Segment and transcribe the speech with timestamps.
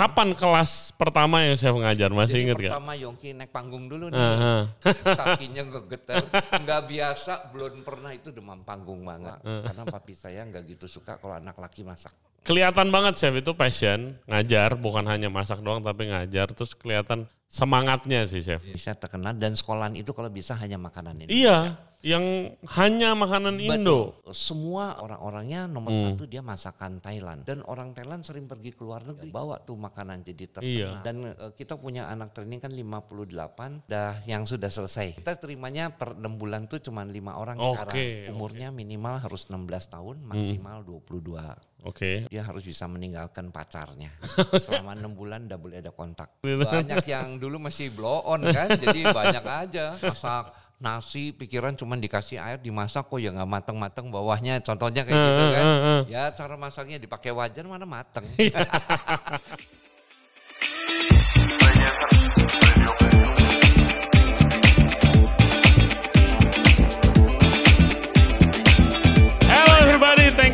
[0.00, 2.08] kapan kelas pertama yang chef ngajar?
[2.08, 2.72] Masih Jadi inget gak?
[2.72, 4.16] pertama Yongki naik panggung dulu nih.
[4.16, 4.56] Aha.
[5.20, 6.24] Kakinya ngegetar.
[6.64, 9.36] Nggak biasa, belum pernah itu demam panggung banget.
[9.44, 12.16] Karena papi saya nggak gitu suka kalau anak laki masak.
[12.40, 16.48] Kelihatan banget chef itu passion, ngajar, bukan hanya masak doang tapi ngajar.
[16.50, 18.64] Terus kelihatan semangatnya sih chef.
[18.64, 21.28] Bisa terkenal dan sekolahan itu kalau bisa hanya makanan ini.
[21.28, 24.16] Iya, yang hanya makanan Indo.
[24.24, 24.32] Betul.
[24.32, 26.16] Semua orang-orangnya nomor Hmm.
[26.16, 27.44] satu dia masakan Thailand.
[27.44, 29.28] Dan orang Thailand sering pergi ke luar negeri.
[29.28, 30.96] Bawa tuh makanan jadi terkenal.
[30.96, 31.04] Iya.
[31.04, 33.84] Dan eh, kita punya anak training kan 58.
[33.84, 35.20] Dah yang sudah selesai.
[35.20, 37.94] Kita terimanya per 6 bulan tuh cuma lima orang Oke, sekarang.
[38.32, 41.36] Umurnya minimal harus 16 tahun, maksimal 22.
[41.84, 42.28] Oke.
[42.28, 44.12] Dia harus bisa meninggalkan pacarnya.
[44.64, 46.40] Selama enam bulan udah boleh ada kontak.
[46.44, 48.72] Banyak yang dulu masih blow on kan.
[48.76, 49.96] Jadi banyak aja.
[50.00, 55.44] Masak nasi pikiran cuma dikasih air dimasak kok ya nggak mateng-mateng bawahnya contohnya kayak gitu
[55.52, 55.64] kan
[56.08, 58.24] ya cara masaknya dipakai wajan mana mateng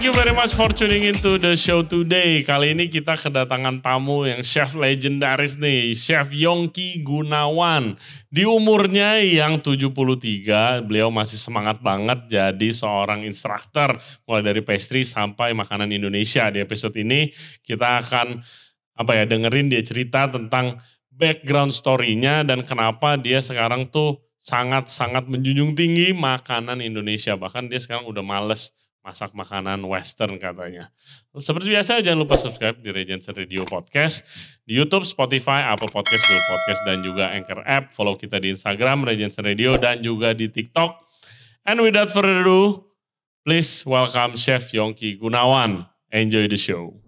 [0.07, 2.39] you very much for tuning into the show today.
[2.47, 7.99] Kali ini kita kedatangan tamu yang chef legendaris nih, Chef Yongki Gunawan.
[8.31, 13.99] Di umurnya yang 73, beliau masih semangat banget jadi seorang instruktur
[14.31, 16.55] mulai dari pastry sampai makanan Indonesia.
[16.55, 17.35] Di episode ini
[17.67, 18.47] kita akan
[18.95, 20.79] apa ya dengerin dia cerita tentang
[21.11, 27.35] background story-nya dan kenapa dia sekarang tuh sangat-sangat menjunjung tinggi makanan Indonesia.
[27.35, 28.71] Bahkan dia sekarang udah males
[29.07, 30.91] masak makanan western katanya.
[31.39, 34.27] Seperti biasa jangan lupa subscribe di Regency Radio Podcast
[34.67, 37.95] di YouTube, Spotify, Apple Podcast, Google Podcast dan juga Anchor App.
[37.95, 41.07] Follow kita di Instagram Regency Radio dan juga di TikTok.
[41.63, 42.91] And without further ado,
[43.47, 45.87] please welcome Chef Yongki Gunawan.
[46.11, 47.06] Enjoy the show.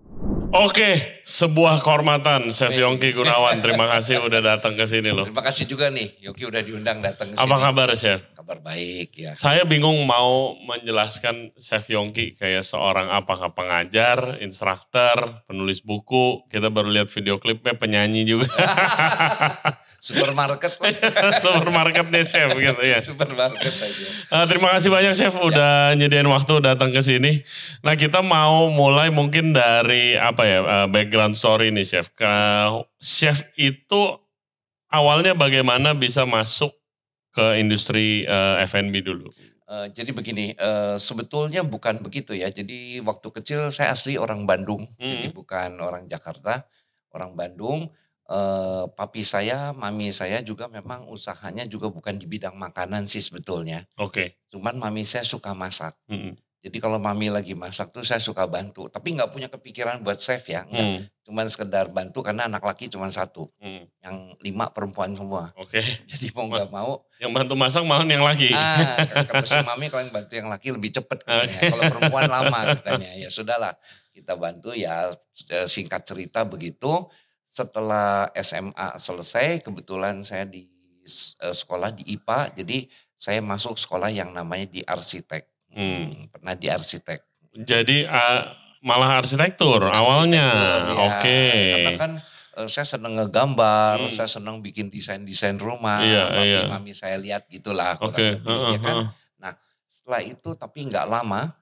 [0.48, 3.60] Oke, sebuah kehormatan Chef Yongki Gunawan.
[3.60, 5.28] Terima kasih udah datang ke sini loh.
[5.28, 8.24] terima kasih juga nih Yogi udah diundang datang ke sini Apa kabar Chef?
[8.32, 15.84] kabar baik ya Saya bingung mau menjelaskan Chef Yongki kayak seorang apakah pengajar, instruktur, penulis
[15.84, 16.40] buku.
[16.48, 18.48] Kita baru lihat video klipnya penyanyi juga.
[20.00, 20.80] supermarket
[21.44, 23.04] Supermarketnya Chef gitu ya.
[23.04, 27.44] supermarket aja Eh, terima kasih banyak Chef udah nyediain waktu datang ke sini.
[27.82, 32.06] Nah kita mau mulai mungkin dari apa ya eh, background story nih Chef.
[32.14, 32.28] Ke
[33.00, 34.00] Chef itu
[34.88, 36.74] awalnya bagaimana bisa masuk
[37.34, 39.30] ke industri eh, F&B dulu?
[39.68, 42.48] Eh, jadi begini, eh, sebetulnya bukan begitu ya.
[42.48, 45.36] Jadi waktu kecil saya asli orang Bandung, jadi Hmm.
[45.36, 46.64] bukan orang Jakarta,
[47.12, 47.92] orang Bandung.
[48.28, 53.88] Eh, papi saya, mami saya juga memang usahanya juga bukan di bidang makanan sih sebetulnya.
[53.96, 54.36] Oke.
[54.52, 55.96] Cuman mami saya suka masak.
[56.12, 56.36] Mm-mm.
[56.58, 58.90] Jadi kalau mami lagi masak tuh saya suka bantu.
[58.90, 60.82] Tapi nggak punya kepikiran buat chef ya, enggak.
[60.82, 64.02] Hmm, Cuman sekedar bantu karena anak laki cuma satu, hmm.
[64.02, 65.54] yang lima perempuan semua.
[65.54, 65.78] Oke.
[66.10, 68.50] Jadi mau nggak mau Yang bantu masak malah yang laki.
[68.50, 71.60] Ah, kata si mami kalau yang bantu yang laki lebih cepet katanya.
[71.70, 73.10] Kalau perempuan lama katanya.
[73.14, 73.78] Ya sudahlah,
[74.10, 75.14] kita bantu ya
[75.54, 77.06] eh, singkat cerita begitu.
[77.46, 80.66] Setelah SMA selesai, kebetulan saya di
[81.38, 85.57] eh, sekolah di IPA, jadi saya masuk sekolah yang namanya di arsitek.
[85.78, 87.22] Hmm, pernah di arsitek.
[87.62, 88.40] Jadi eh,
[88.82, 90.46] malah arsitektur awalnya.
[90.50, 91.06] Arsitektur, ya.
[91.06, 91.42] Oke.
[91.54, 92.12] Karena kan
[92.58, 94.10] eh, saya seneng ngegambar, Hmm.
[94.10, 96.02] saya seneng bikin desain-desain rumah.
[96.02, 96.60] Iya, mami, iya.
[96.66, 97.94] mami saya lihat gitulah.
[98.02, 98.42] Oke.
[98.42, 98.96] lebih, ya heeh, kan?
[99.06, 99.54] heeh.
[99.88, 101.52] Setelah itu tapi nggak lama,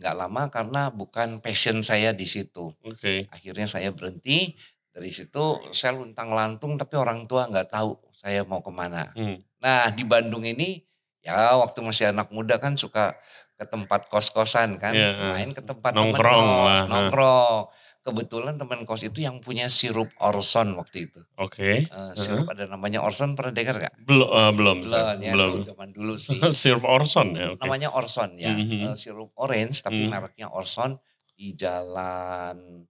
[0.00, 2.72] nggak lama karena bukan passion saya di situ.
[2.88, 3.28] Oke.
[3.28, 4.56] Akhirnya saya berhenti.
[4.92, 9.08] Dari situ saya luntang lantung tapi orang tua nggak tahu saya mau ke mana.
[9.16, 9.40] Hmm.
[9.60, 10.84] Nah di Bandung ini
[11.24, 13.16] ya waktu masih anak muda kan suka
[13.62, 17.60] ke tempat kos-kosan kan, Iya, main ke tempat Nongkrong kos, lah, nongkrong.
[18.02, 21.22] Kebetulan teman kos itu yang punya sirup Orson waktu itu.
[21.38, 21.86] Oke.
[21.86, 23.94] Eh, sirup ada namanya Orson pernah dengar nggak?
[24.02, 25.62] Belum eh, belum Belum, ya, belum.
[25.62, 26.42] zaman dulu sih.
[26.50, 27.54] Sirup Orson ya.
[27.54, 27.62] Oke.
[27.62, 28.90] namanya Orson ya, Mhm.
[28.90, 30.10] Eh, sirup orange tapi Hmm.
[30.10, 30.98] mereknya Orson
[31.32, 32.82] di jalan,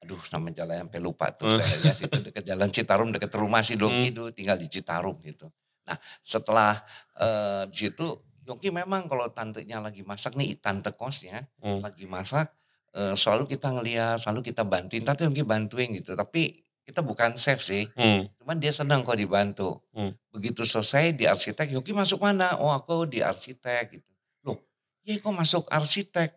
[0.00, 1.60] aduh nama jalan sampai lupa tuh Hmm.
[1.60, 4.00] saya lihat situ dekat jalan Citarum dekat rumah si Hmm.
[4.00, 5.52] itu tinggal di Citarum gitu.
[5.84, 6.80] Nah setelah
[7.20, 8.06] eh, di situ
[8.48, 11.84] Yongki memang kalau tantenya lagi masak nih tante kosnya Hmm.
[11.84, 12.48] lagi masak
[12.96, 17.60] eh, selalu kita ngeliat selalu kita bantuin tante Yongki bantuin gitu tapi kita bukan chef
[17.60, 18.24] sih Hmm.
[18.40, 19.84] cuman dia senang kok dibantu.
[19.92, 20.16] Hmm.
[20.32, 22.56] Begitu selesai di arsitek, Yogi masuk mana?
[22.56, 24.08] Oh aku di arsitek gitu.
[24.40, 24.56] Loh,
[25.04, 26.32] ya kok masuk arsitek?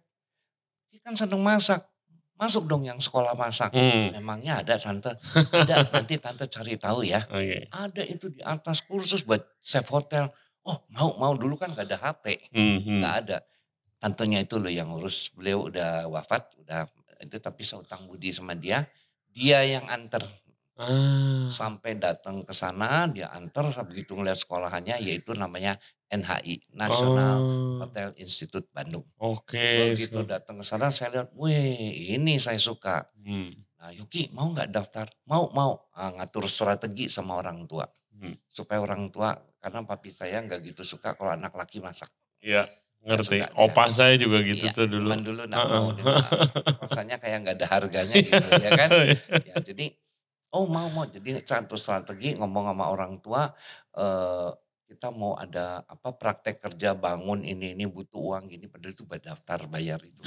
[0.92, 1.88] Dia kan seneng masak.
[2.36, 3.72] Masuk dong yang sekolah masak.
[3.72, 4.12] Hmm.
[4.12, 5.16] Memangnya ada tante?
[5.54, 7.24] Ada, nanti tante cari tahu ya.
[7.32, 7.70] Oke.
[7.72, 10.28] Ada itu di atas kursus buat chef hotel.
[10.68, 12.54] Oh mau, mau dulu kan gak ada HP.
[12.54, 13.02] Hmm.
[13.02, 13.38] Gak ada.
[14.02, 15.30] Tantenya itu loh yang urus.
[15.34, 16.86] Beliau udah wafat, udah
[17.22, 18.86] itu tapi saya utang budi sama dia.
[19.30, 20.22] Dia yang anter.
[20.82, 21.46] Ah.
[21.46, 25.78] Sampai datang ke sana, dia antar, begitu ngeliat sekolahannya, yaitu namanya
[26.10, 27.78] NHI, National Oh.
[27.86, 29.06] Hotel Institute Bandung.
[29.22, 29.94] Oke.
[29.94, 33.06] Begitu so- datang ke sana, saya lihat, wih ini saya suka.
[33.22, 33.54] Hmm.
[33.78, 35.06] Nah Yuki mau nggak daftar?
[35.30, 35.86] Mau, mau.
[35.94, 37.86] Ah, ngatur strategi sama orang tua.
[38.22, 38.38] Hmm.
[38.46, 42.14] Supaya orang tua, karena papi saya nggak gitu suka kalau anak laki masak.
[42.38, 42.70] Iya,
[43.02, 43.42] ngerti.
[43.42, 43.50] suka.
[43.58, 45.10] Opa saya juga gitu Iya, tuh dulu.
[45.10, 45.90] Cuman dulu mau.
[45.98, 46.30] Dia bilang,
[46.86, 48.90] rasanya kayak nggak ada harganya gitu ya kan.
[49.50, 49.98] Ya, jadi
[50.54, 53.56] oh mau mau jadi satu strategi ngomong sama orang tua
[53.96, 54.52] eh,
[54.92, 59.24] kita mau ada apa praktek kerja bangun ini ini butuh uang gini padahal itu buat
[59.24, 60.20] daftar bayar itu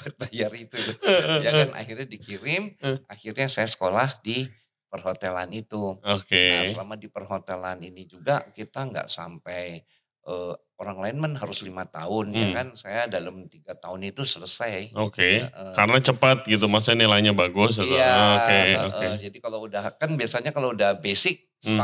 [0.00, 0.80] buat bayar itu
[1.44, 2.72] ya kan akhirnya dikirim
[3.04, 4.48] akhirnya saya sekolah di
[4.88, 6.44] perhotelan itu Oke.
[6.50, 9.84] nah selama di perhotelan ini juga kita nggak sampai
[10.20, 12.54] eh, orang lain kan harus lima tahun ya Hmm.
[12.54, 15.40] kan saya dalam tiga tahun itu selesai Oke.
[15.42, 17.76] Eh, Karena cepat gitu, maksudnya nilainya bagus.
[17.76, 19.06] atau- Iya, Oke, eh, oke.
[19.06, 21.74] eh, jadi kalau udah kan biasanya kalau udah basic Hmm.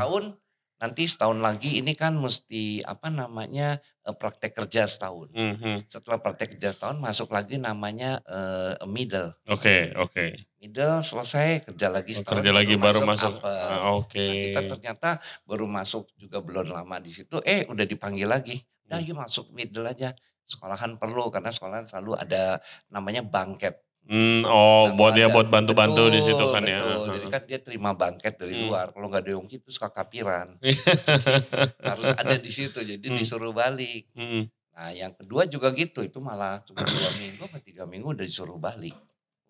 [0.75, 5.31] Nanti setahun lagi ini kan mesti apa namanya eh, praktek kerja setahun.
[5.33, 5.87] Mhm.
[5.87, 9.37] Setelah praktek kerja setahun masuk lagi namanya eh, middle.
[9.47, 10.35] Oke, oke.
[10.59, 12.41] Middle selesai kerja lagi setahun.
[12.41, 13.37] Kerja lagi baru masuk.
[13.37, 13.69] upper.
[13.69, 14.17] Ah, Oke.
[14.17, 15.09] Nah, kita ternyata
[15.45, 18.57] baru masuk juga belum lama di situ, eh udah dipanggil lagi.
[18.89, 19.07] Nah, Hmm.
[19.13, 20.17] yuk masuk middle aja.
[20.45, 23.84] Sekolahan perlu karena sekolahan selalu ada namanya bangket.
[24.05, 26.77] Hmm, oh, Nah, buat ya ada- buat bantu-bantu di situ betul, kan ya.
[26.79, 27.07] betul.
[27.09, 28.65] Jadi kan dia terima bangket dari Hmm.
[28.69, 28.87] luar.
[28.93, 30.61] Kalau nggak ada yongki itu suka kapiran.
[31.81, 32.77] Harus ada di situ.
[32.77, 33.17] Jadi Hmm.
[33.17, 34.13] disuruh balik.
[34.13, 34.45] Hmm.
[34.75, 36.05] Nah yang kedua juga gitu.
[36.05, 38.93] Itu malah cuma dua minggu atau tiga minggu udah disuruh balik.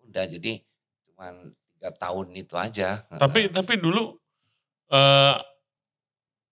[0.05, 0.63] Udah jadi
[1.05, 1.35] cuma
[1.69, 3.03] tiga tahun itu aja.
[3.09, 4.15] Tapi tapi dulu
[4.87, 5.35] eh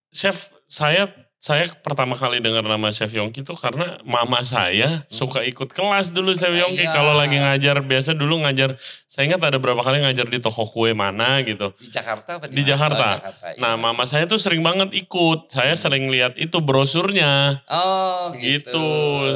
[0.10, 1.08] chef saya
[1.44, 6.31] saya pertama kali dengar nama Chef Yongki tuh karena mama saya suka ikut kelas dulu
[6.40, 6.95] Chef Yongki iya.
[6.95, 8.80] kalau lagi ngajar biasa dulu ngajar
[9.12, 11.75] saya ingat ada berapa kali ngajar di toko kue mana gitu.
[11.84, 12.69] di Jakarta apa Di mana?
[12.72, 13.06] Jakarta.
[13.06, 13.60] Oh, Jakarta, iya.
[13.60, 15.51] Nah, mama saya tuh sering banget ikut.
[15.51, 15.81] Saya Hmm.
[15.84, 17.60] sering lihat itu brosurnya.
[17.68, 18.72] Oh gitu.
[18.72, 18.88] gitu.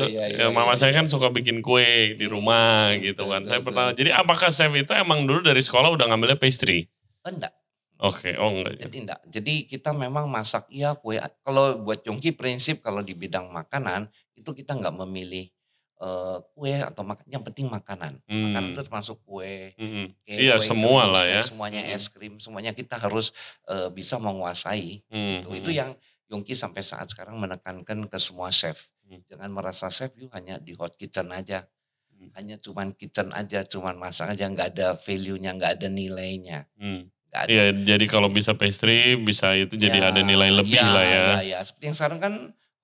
[0.08, 1.04] Iya, iya, ya, mama iya, saya iya.
[1.04, 3.42] kan suka bikin kue di Hmm, rumah betul, gitu kan.
[3.44, 3.90] betul, Saya pertama.
[3.94, 6.88] Jadi apakah chef itu emang dulu dari sekolah udah ngambilnya pastry?
[7.22, 7.52] Oh, enggak.
[7.98, 8.74] Oke, oh enggak.
[8.78, 8.82] ya.
[8.86, 9.22] Jadi enggak.
[9.26, 11.18] Jadi kita memang masak iya kue.
[11.42, 14.06] Kalau buat Yongki prinsip kalau di bidang makanan
[14.38, 15.50] itu kita nggak memilih
[15.98, 17.26] eh, kue atau makan.
[17.26, 18.22] Yang penting makanan.
[18.22, 18.74] Makanan Hmm.
[18.78, 20.14] itu termasuk kue, Mm-mm.
[20.22, 21.42] kue, Iya, kue semua lah ya.
[21.42, 21.96] Semuanya Mm-mm.
[21.98, 23.34] es krim, semuanya kita harus
[23.66, 25.02] eh, bisa menguasai.
[25.10, 25.50] Hmm, Gitu.
[25.50, 25.60] hmm.
[25.66, 25.92] Itu yang
[26.30, 28.92] Yongki sampai saat sekarang menekankan ke semua chef.
[29.10, 29.24] Hmm.
[29.26, 31.66] Jangan merasa chef you hanya di hot kitchen aja.
[32.14, 32.30] Hmm.
[32.38, 36.68] Hanya cuman kitchen aja, cuman masak aja, nggak ada value-nya, nggak ada nilainya.
[36.78, 37.10] Hmm.
[37.46, 41.26] Iya, jadi kalau bisa pastry, bisa itu jadi ada nilai lebih lah ya.
[41.40, 41.60] Ya, ya.
[41.62, 42.34] Seperti yang sekarang kan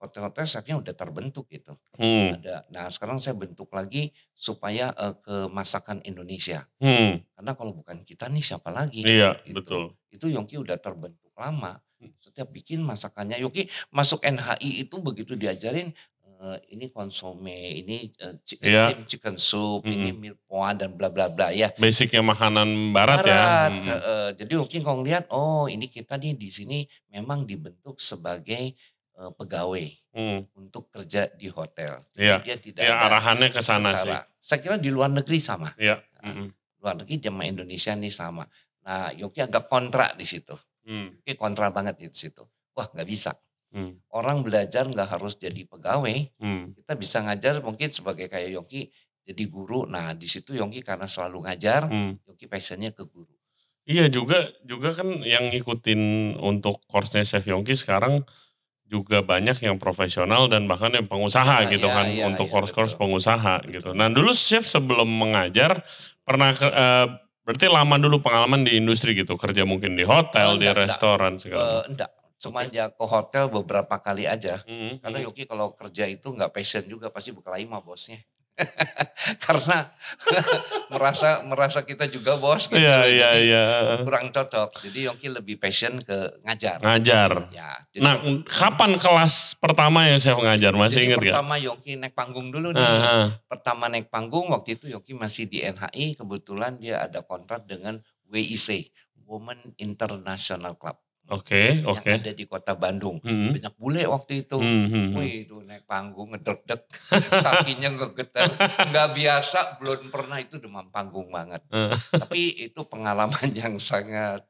[0.04, 1.80] hotel-hotel chefnya udah terbentuk gitu.
[1.96, 2.36] Hmm.
[2.36, 2.68] Ada.
[2.76, 6.68] Nah sekarang saya bentuk lagi supaya eh, ke masakan Indonesia.
[6.84, 7.24] Hmm.
[7.34, 9.08] Karena kalau bukan kita nih siapa lagi?
[9.08, 9.56] Iya, Gitu.
[9.56, 9.84] betul.
[10.12, 11.80] Itu Yongki udah terbentuk lama.
[12.04, 12.12] Hmm.
[12.20, 15.96] Setiap bikin masakannya Yongki masuk NHI itu begitu diajarin
[16.44, 18.92] eh, ini konsome, ini eh, chi- Iya.
[18.92, 20.20] ini chicken soup, ini Mm-mm.
[20.36, 21.72] milpoa dan bla bla bla ya.
[21.74, 23.24] Basicnya makanan barat, ya.
[23.24, 23.88] Barat, Hmm.
[23.90, 26.80] eh, jadi mungkin kalau lihat, oh ini kita nih di sini
[27.10, 28.76] memang dibentuk sebagai
[29.14, 30.42] eh, pegawai Hmm.
[30.58, 32.02] untuk kerja di hotel.
[32.12, 32.38] Jadi Iya.
[32.42, 34.10] Dia tidak Ya ada arahannya ke sana sih.
[34.38, 35.70] Saya kira di luar negeri sama.
[35.78, 36.02] Iya.
[36.20, 36.50] Nah, Mm-mm.
[36.82, 38.44] Luar negeri sama Indonesia nih sama.
[38.82, 40.58] Nah Yogi agak kontra di situ.
[40.84, 41.14] Hmm.
[41.22, 42.42] Yogi kontra banget di situ.
[42.74, 43.32] Wah nggak bisa.
[43.74, 43.98] Hmm.
[44.14, 46.30] Orang belajar nggak harus jadi pegawai.
[46.38, 46.78] Hmm.
[46.78, 48.94] Kita bisa ngajar mungkin sebagai kayak Yogi
[49.26, 49.84] jadi guru.
[49.84, 52.22] Nah di situ Yogi karena selalu ngajar, Hmm.
[52.24, 53.34] Yogi passionnya ke guru.
[53.84, 56.02] Iya juga juga kan yang ngikutin
[56.40, 58.24] untuk course-nya Chef Yongki sekarang
[58.86, 62.54] juga banyak yang profesional dan bahkan yang pengusaha Iya, gitu iya, kan iya, untuk iya,
[62.54, 63.02] course-course betul.
[63.10, 63.90] pengusaha gitu.
[63.92, 65.82] Nah dulu chef sebelum mengajar
[66.22, 67.08] pernah eh,
[67.44, 70.88] berarti lama dulu pengalaman di industri gitu kerja mungkin di hotel, Oh, di enggak, enggak.
[70.94, 71.60] restoran segala.
[71.60, 71.90] Eh, macam.
[71.92, 72.10] enggak,
[72.44, 72.76] cuman Oke.
[72.76, 74.60] dia ke hotel beberapa kali aja.
[74.68, 75.26] Mm, Karena mm.
[75.32, 78.20] Yogi kalau kerja itu nggak passion juga pasti berkelahi sama bosnya.
[79.48, 79.90] Karena
[80.94, 82.78] merasa merasa kita juga bos gitu.
[82.78, 83.64] Iya iya jadi iya
[84.06, 84.70] Kurang cocok.
[84.84, 86.78] Jadi Yogi lebih passion ke ngajar.
[86.84, 87.50] ngajar.
[87.50, 88.14] Ya, jadi, Nah
[88.46, 91.26] kapan kelas pertama yang chef ngajar masih jadi inget gak?
[91.34, 92.84] pertama Yogi naik panggung dulu nih.
[92.84, 93.42] Aha.
[93.50, 96.20] Pertama naik panggung waktu itu Yogi masih di NHI.
[96.20, 98.94] Kebetulan dia ada kontrak dengan WIC,
[99.26, 101.00] Women International Club.
[101.32, 102.10] Oke Yang oke.
[102.20, 103.24] ada di kota Bandung.
[103.24, 104.60] Hmm, Banyak bule waktu itu.
[104.60, 105.16] hmm, hmm, hmm.
[105.16, 106.82] Wih itu naik panggung ngedek-dek,
[107.48, 108.52] kakinya ngegetar.
[108.92, 111.64] Nggak biasa, belum pernah itu demam panggung banget.
[112.28, 114.44] Tapi itu pengalaman yang sangat,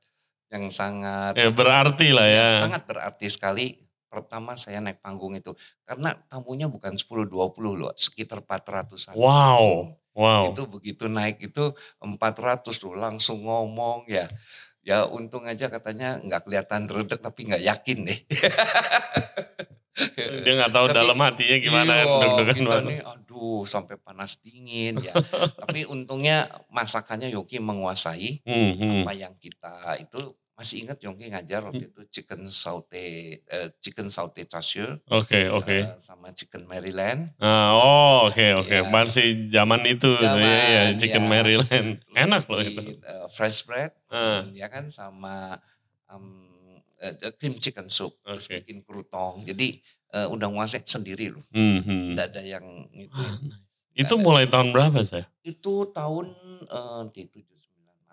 [0.50, 2.42] yang sangat, Ya berarti lah ya.
[2.42, 3.66] ya, sangat berarti sekali.
[4.10, 5.54] Pertama saya naik panggung itu.
[5.86, 7.34] Karena tamunya bukan 10-20
[7.74, 9.14] loh, sekitar 400-an.
[9.18, 9.94] Wow.
[10.14, 10.54] Wow.
[10.54, 14.30] Itu begitu naik itu 400 tuh langsung ngomong ya.
[14.84, 18.20] Ya untung aja katanya nggak kelihatan redek tapi nggak yakin deh.
[20.44, 22.90] Dia nggak tahu Tapi, dalam hatinya gimana iya, deg-degan kita banget.
[22.90, 25.14] nih aduh sampai panas dingin ya.
[25.62, 28.94] Tapi untungnya masakannya Yogi menguasai Hmm, hmm.
[29.06, 33.04] apa yang kita itu masih ingat Yongki ngajar waktu itu chicken saute
[33.44, 35.68] eh, chicken saute chashu Oke, oke.
[35.68, 38.72] eh, sama chicken Maryland Ah, oh, oke, oke.
[38.72, 38.88] Iya.
[38.88, 41.30] Masih zaman itu, Zaman, ya, ya, Chicken ya.
[41.30, 41.90] Maryland.
[42.00, 42.82] Terus Enak loh itu.
[42.96, 44.48] eh, fresh bread Ah.
[44.50, 45.60] ya kan sama
[46.08, 46.48] um,
[46.98, 48.64] eh, cream chicken soup terus Oke.
[48.64, 52.16] bikin krutong jadi eh, udah nguasai sendiri loh Hmm, hmm.
[52.16, 53.60] tidak ada yang itu Wah, nice.
[53.94, 55.28] Itu mulai tahun berapa saya?
[55.44, 56.32] itu tahun
[56.64, 57.63] eh, di 79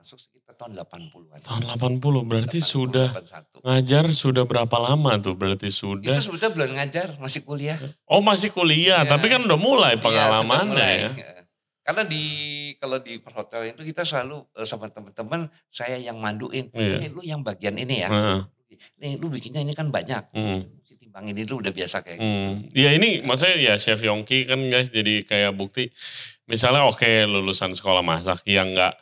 [0.00, 3.68] masuk sekitar tahun 80-an Tahun 80, berarti 80, sudah 81.
[3.68, 5.36] ngajar sudah berapa lama tuh?
[5.36, 6.16] Berarti sudah.
[6.16, 7.76] itu sebetulnya belum ngajar masih kuliah
[8.08, 9.10] Oh masih kuliah, Iya.
[9.12, 10.96] tapi kan udah mulai Iya, pengalamannya mulai.
[10.96, 11.10] ya.
[11.12, 11.30] Ya.
[11.80, 12.24] Karena di
[12.76, 16.72] kalau di perhotelan itu kita selalu eh, sama teman-teman saya yang manduin.
[16.72, 16.96] Iya.
[16.96, 18.08] Nih lu yang bagian ini ya.
[18.08, 18.40] Heeh.
[18.96, 20.32] Nih lu bikinnya ini kan banyak.
[20.32, 20.64] Hmm.
[20.80, 22.24] Si timbang ini lu udah biasa kayak gitu.
[22.24, 22.52] Hmm.
[22.72, 25.92] Ya ini maksudnya ya Chef Yongki kan guys jadi kayak bukti
[26.46, 28.94] misalnya oke lulusan sekolah masak yang nggak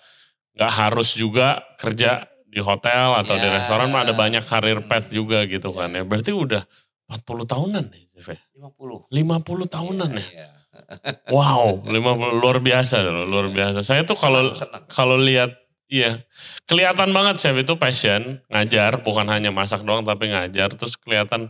[0.59, 3.63] nggak harus juga kerja di hotel atau di Ya.
[3.63, 5.17] restoran mah ada banyak karir path Hmm.
[5.17, 6.03] juga gitu kan ya.
[6.03, 6.67] Berarti udah
[7.07, 8.41] 40 tahunan nih Chef ya?
[8.59, 9.07] 50.
[9.09, 10.27] 50 tahunan ya?
[10.27, 10.49] Iya.
[11.35, 13.83] Wow, 50 luar biasa loh, luar biasa.
[13.83, 14.51] Saya tuh kalau
[14.89, 15.55] kalau lihat
[15.89, 16.21] iya
[16.65, 21.49] kelihatan banget chef itu passion ngajar bukan hanya masak doang tapi ngajar terus kelihatan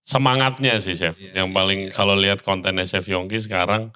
[0.00, 1.92] semangatnya sih chef Iya, yang paling iya.
[1.92, 3.90] kalau lihat kontennya chef Yongki sekarang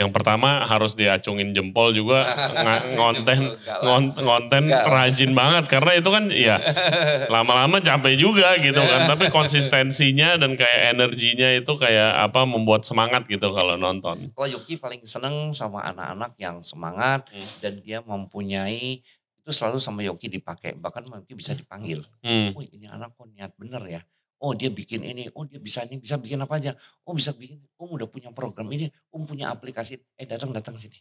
[0.00, 2.24] yang pertama harus diacungin jempol juga
[2.96, 3.52] ngonten
[3.84, 6.56] ngon- ngonten rajin banget karena itu kan ya
[7.34, 13.28] lama-lama capek juga gitu kan tapi konsistensinya dan kayak energinya itu kayak apa membuat semangat
[13.28, 17.44] gitu kalau nonton Kalau Yuki paling seneng sama anak-anak yang semangat Hmm.
[17.60, 19.04] dan dia mempunyai
[19.36, 22.00] itu selalu sama Yoki dipakai bahkan Yoki bisa dipanggil.
[22.22, 22.54] hmm.
[22.54, 24.00] Oh ini anak kok niat bener ya.
[24.40, 26.72] Oh dia bikin ini, oh dia bisa ini, bisa bikin apa aja.
[27.02, 30.00] Oh bisa bikin, om udah punya program ini, om punya aplikasi.
[30.14, 30.96] Eh datang datang sini.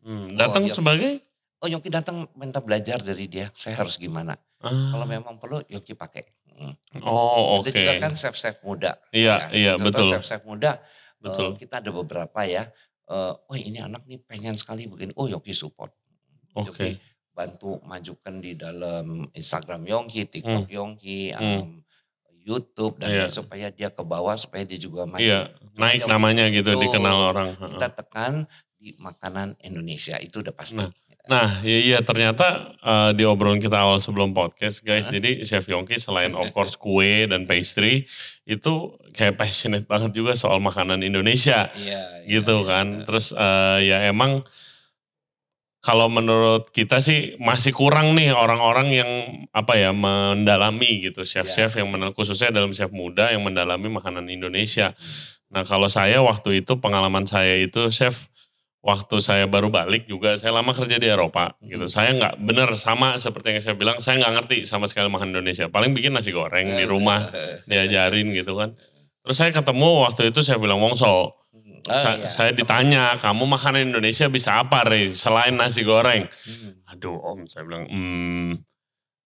[0.00, 0.32] Hmm.
[0.32, 1.12] datang dia- sebagai
[1.60, 3.52] Oh Yoki datang minta belajar dari dia.
[3.52, 4.32] Saya harus gimana?
[4.58, 4.72] Ah.
[4.90, 6.24] Kalau memang perlu Yoki pakai.
[6.50, 6.72] Hmm.
[6.98, 7.68] Oh oke.
[7.68, 8.96] juga kan chef-chef muda.
[9.10, 10.80] Iya Ya, iya betul Chef-chef muda.
[10.80, 10.80] eh,
[11.20, 11.60] betul.
[11.60, 12.64] kita ada beberapa ya.
[13.04, 15.12] Eh, oh ini anak nih pengen sekali begini.
[15.14, 15.92] Oh Yoki support.
[16.54, 16.72] Oke.
[16.72, 16.88] Yoki
[17.30, 21.84] bantu majukan di dalam Instagram Yongki, TikTok Yongki, Hmm.
[22.40, 23.20] YouTube dan Iya.
[23.26, 25.20] lain supaya dia ke bawah supaya dia juga maju.
[25.20, 27.48] Iya naik Yang namanya gitu dikenal orang.
[27.56, 28.32] Kita tekan
[28.76, 30.80] di makanan Indonesia itu udah pasti.
[31.28, 35.04] Nah iya, iya ternyata eh, di obrolan kita awal sebelum podcast guys.
[35.06, 35.12] Hah?
[35.12, 38.08] Jadi Chef Yongki selain of course kue dan pastry
[38.42, 38.72] itu
[39.12, 42.86] kayak passionate banget juga soal makanan Indonesia Iya, gitu iya, kan.
[42.90, 43.04] iya.
[43.06, 44.40] Terus eh, ya emang
[45.80, 49.10] kalau menurut kita sih masih kurang nih orang-orang yang
[49.56, 54.92] apa ya mendalami gitu chef-chef yang menal khususnya dalam chef muda yang mendalami makanan Indonesia.
[55.48, 58.28] Nah kalau saya waktu itu pengalaman saya itu chef
[58.80, 61.88] waktu saya baru balik juga saya lama kerja di Eropa gitu.
[61.88, 61.92] Hmm.
[61.92, 65.72] Saya nggak bener sama seperti yang saya bilang saya nggak ngerti sama sekali makan Indonesia.
[65.72, 67.32] Paling bikin nasi goreng di rumah
[67.64, 68.76] diajarin gitu kan.
[69.24, 71.39] Terus saya ketemu waktu itu saya bilang Wongso,
[71.88, 72.28] Oh, Sa- iya.
[72.28, 75.10] saya ditanya, kamu makanan Indonesia bisa apa, Rey?
[75.16, 76.28] Selain nasi goreng.
[76.28, 76.84] Hmm.
[76.92, 78.60] Aduh, Om, saya bilang, hmm,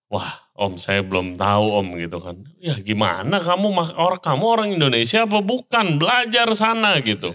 [0.08, 2.36] wah, Om, saya belum tahu, Om, gitu kan.
[2.62, 5.98] Ya, gimana kamu orang kamu orang Indonesia apa bukan?
[5.98, 7.34] Belajar sana gitu.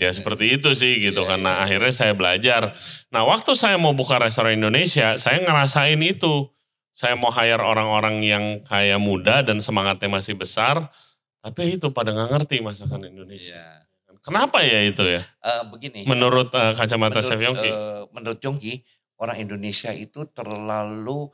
[0.00, 1.38] Ya seperti itu sih gitu Iya, kan.
[1.44, 1.68] Nah iya.
[1.68, 2.74] akhirnya saya belajar.
[3.12, 6.48] Nah waktu saya mau buka restoran Indonesia, saya ngerasain itu.
[6.92, 10.90] Saya mau hire orang-orang yang kayak muda dan semangatnya masih besar.
[11.40, 13.82] Tapi itu pada nggak ngerti masakan Indonesia.
[14.22, 14.26] Iya.
[14.30, 15.18] Kenapa ya itu ya?
[15.20, 16.06] Eh, begini.
[16.06, 17.68] Menurut eh, kacamata menurut, Chef Yongki?
[17.68, 18.74] eh, menurut Yongki,
[19.18, 21.26] orang Indonesia itu terlalu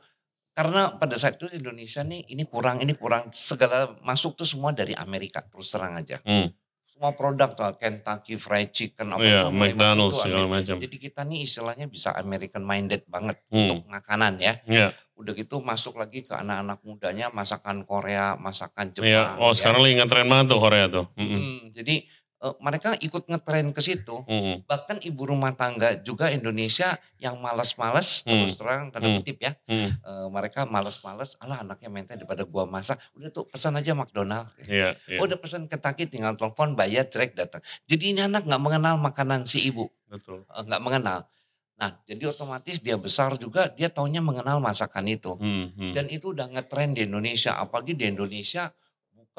[0.51, 4.91] karena pada saat itu Indonesia nih ini kurang ini kurang segala masuk tuh semua dari
[4.91, 6.19] Amerika terus terang aja.
[6.25, 6.51] Hmm.
[6.83, 10.75] Semua produk tuh Kentucky Fried Chicken apa Iya, masuk McDonald's segala macam.
[10.83, 13.71] Jadi kita nih istilahnya bisa American minded banget Hmm.
[13.71, 14.59] untuk makanan ya.
[14.67, 19.31] Iya, Udah gitu masuk lagi ke anak-anak mudanya masakan Korea, masakan iya.
[19.31, 19.35] Jepang.
[19.39, 19.55] Oh ya.
[19.55, 21.05] sekarang lagi ngetren banget tuh Korea tuh.
[21.15, 21.39] Mm-mm.
[21.39, 21.95] Hmm, jadi
[22.39, 24.63] eh, mereka ikut ngetren ke situ Mm-mm.
[24.63, 28.43] bahkan ibu rumah tangga juga Indonesia yang males-males Hmm.
[28.43, 29.17] terus terang tanda Hmm.
[29.17, 29.89] kutip ya Mm.
[29.97, 34.95] eh, mereka males-males alah anaknya minta daripada gua masak udah tuh pesan aja McDonald Iya,
[35.05, 35.17] iya.
[35.17, 39.43] oh, udah pesan Kentucky tinggal telepon bayar direct datang jadi ini anak nggak mengenal makanan
[39.43, 40.43] si ibu Betul.
[40.45, 41.27] eh, nggak mengenal
[41.75, 45.91] nah jadi otomatis dia besar juga dia taunya mengenal masakan itu Hmm, hmm.
[45.91, 48.67] dan itu udah ngetren di Indonesia apalagi di Indonesia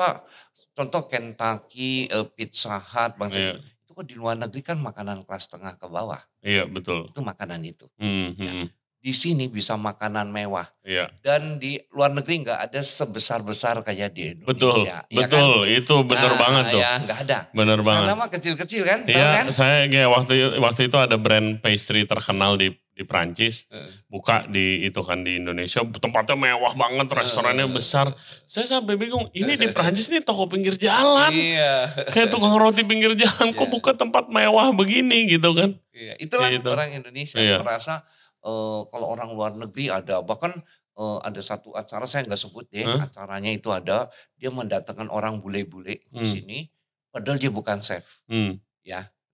[0.00, 0.25] buka
[0.73, 3.52] contoh Kentucky eh, Pizza Hut bangsa Iya.
[3.61, 7.12] itu kok di luar negeri kan makanan kelas tengah ke bawah Iya betul.
[7.12, 7.85] Itu makanan itu.
[8.00, 8.64] Hmm, Ya.
[8.97, 11.09] Di sini bisa makanan mewah Iya.
[11.21, 15.04] dan di luar negeri nggak ada sebesar-besar kayak di Betul, Indonesia.
[15.07, 15.40] ya kan?
[15.40, 15.59] betul.
[15.66, 16.80] Itu bener Nah, banget tuh.
[16.80, 17.38] Ya nggak ada.
[17.50, 18.04] Bener banget.
[18.04, 19.45] Sana mah kecil-kecil kan, Iya, kan?
[19.50, 23.64] saya kayak waktu waktu itu ada brand pastry terkenal di di Prancis
[24.07, 28.12] buka di itu kan di Indonesia tempatnya mewah banget restorannya besar
[28.45, 31.88] saya sampai bingung ini di Prancis nih toko pinggir jalan Iya.
[32.12, 33.73] kayak tukang roti pinggir jalan kok Iya.
[33.73, 36.69] buka tempat mewah begini gitu kan Iya, itulah Gitu.
[36.69, 37.57] orang Indonesia Iya.
[37.59, 38.04] merasa
[38.38, 40.61] eh, kalau orang luar negeri ada bahkan
[40.92, 43.09] eh, ada satu acara saya nggak sebut deh Hah?
[43.09, 46.28] acaranya itu ada dia mendatangkan orang bule-bule ke Hmm.
[46.28, 46.69] sini
[47.09, 48.61] padahal dia bukan chef hmm.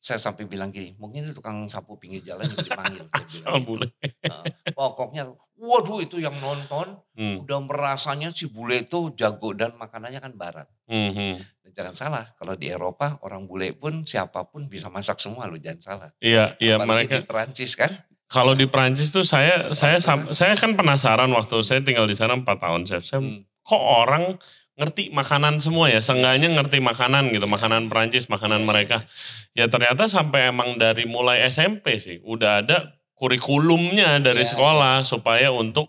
[0.07, 3.67] Saya sampai bilang gini mungkin itu tukang sapu pinggir jalan yang dipanggil Asal gitu.
[3.67, 3.87] bule
[4.23, 7.43] Nah, pokoknya waduh itu yang nonton hmm.
[7.43, 11.35] udah merasanya si bule itu jago dan makanannya kan barat Hmm, hmm.
[11.61, 15.59] Dan jangan salah kalau di Eropa orang bule pun siapa pun bisa masak semua loh
[15.59, 17.91] jangan salah iya iya mereka di Perancis kan
[18.27, 22.35] kalau di Prancis tuh saya saya sam- saya kan penasaran waktu saya tinggal di sana
[22.35, 23.43] 4 tahun chef saya Hmm.
[23.61, 24.39] kok orang
[24.77, 29.09] ngerti makanan semua ya, seenggaknya ngerti makanan gitu, makanan Perancis, makanan mereka.
[29.57, 35.49] Ya ternyata sampai emang dari mulai SMP sih, udah ada kurikulumnya dari Iya, sekolah supaya
[35.49, 35.89] untuk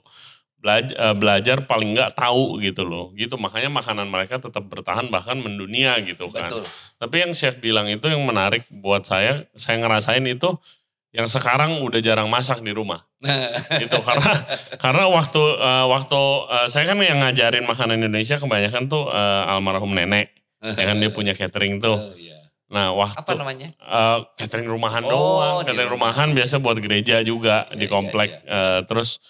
[0.64, 3.12] belajar, belajar paling nggak tahu gitu loh.
[3.12, 6.48] Gitu makanya makanan mereka tetap bertahan bahkan mendunia gitu kan.
[6.48, 6.64] betul
[6.98, 10.56] Tapi yang chef bilang itu yang menarik buat saya, saya ngerasain itu
[11.10, 13.08] yang sekarang udah jarang masak di rumah.
[13.82, 14.34] Gitu karena
[14.78, 16.22] karena waktu eh, waktu
[16.52, 20.36] eh, saya kan yang ngajarin makanan Indonesia kebanyakan tuh eh, almarhum nenek.
[20.58, 21.96] Ya kan dia punya catering tuh.
[21.96, 22.36] Oh, iya.
[22.68, 23.72] nah waktu Apa namanya?
[23.72, 25.64] eh, catering rumahan Oh, doang.
[25.64, 26.12] catering rumah.
[26.12, 28.30] rumahan biasa buat gereja juga Iya, di iya, komplek.
[28.44, 29.22] Eh, terus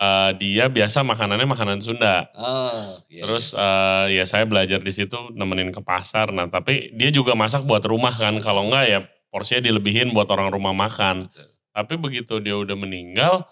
[0.00, 2.30] eh, dia biasa makanannya makanan Sunda.
[2.32, 6.32] Oh, iya, terus eh, ya saya belajar di situ nemenin ke pasar.
[6.32, 8.32] Nah tapi dia juga masak buat rumah kan.
[8.40, 11.48] Kalau enggak ya porsinya dilebihin buat orang rumah makan Betul.
[11.70, 13.44] tapi begitu dia udah meninggal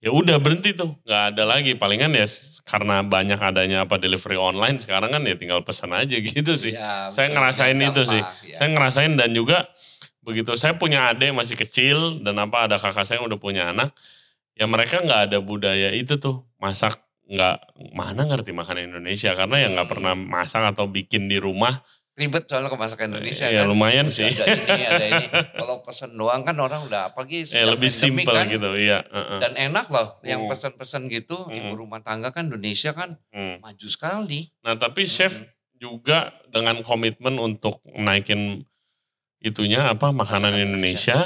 [0.00, 2.24] ya udah berhenti tuh nggak ada lagi palingan ya
[2.64, 7.12] karena banyak adanya apa delivery online sekarang kan ya tinggal pesan aja gitu sih Iya,
[7.12, 7.36] Saya betul.
[7.36, 8.22] ngerasain Gampang, itu sih.
[8.48, 8.54] iya.
[8.56, 9.58] saya ngerasain dan juga
[10.20, 13.92] begitu saya punya adik masih kecil dan apa ada kakak saya yang udah punya anak
[14.52, 17.56] ya mereka nggak ada budaya itu tuh masak nggak
[17.94, 19.94] mana ngerti makanan Indonesia karena ya nggak Hmm.
[19.96, 21.80] pernah masak atau bikin di rumah
[22.20, 23.72] ribet soalnya ke masakan Indonesia ya kan.
[23.72, 25.26] lumayan Terus sih Ada ini, ada ini.
[25.64, 29.38] Kalau pesen doang kan orang udah apalagi ya sejak lebih simpel kan, gitu iya heeh.
[29.40, 30.50] Dan enak loh, yang Hmm.
[30.52, 31.80] pesan-pesan gitu, ibu Hmm.
[31.80, 33.58] rumah tangga kan Indonesia kan Hmm.
[33.58, 34.52] maju sekali.
[34.60, 35.48] nah tapi chef Hmm.
[35.74, 38.68] juga dengan komitmen untuk naikin
[39.40, 41.18] itunya apa makanan Masakan Indonesia.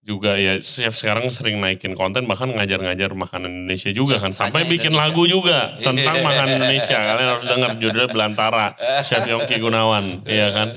[0.00, 4.70] Juga ya chef sekarang sering naikin konten bahkan ngajar-ngajar makanan Indonesia juga kan sampai Hanya
[4.70, 5.10] bikin Indonesia.
[5.10, 8.66] lagu juga tentang makanan Indonesia kalian harus dengar judulnya Belantara
[9.02, 10.68] Chef Yongki Gunawan iya kan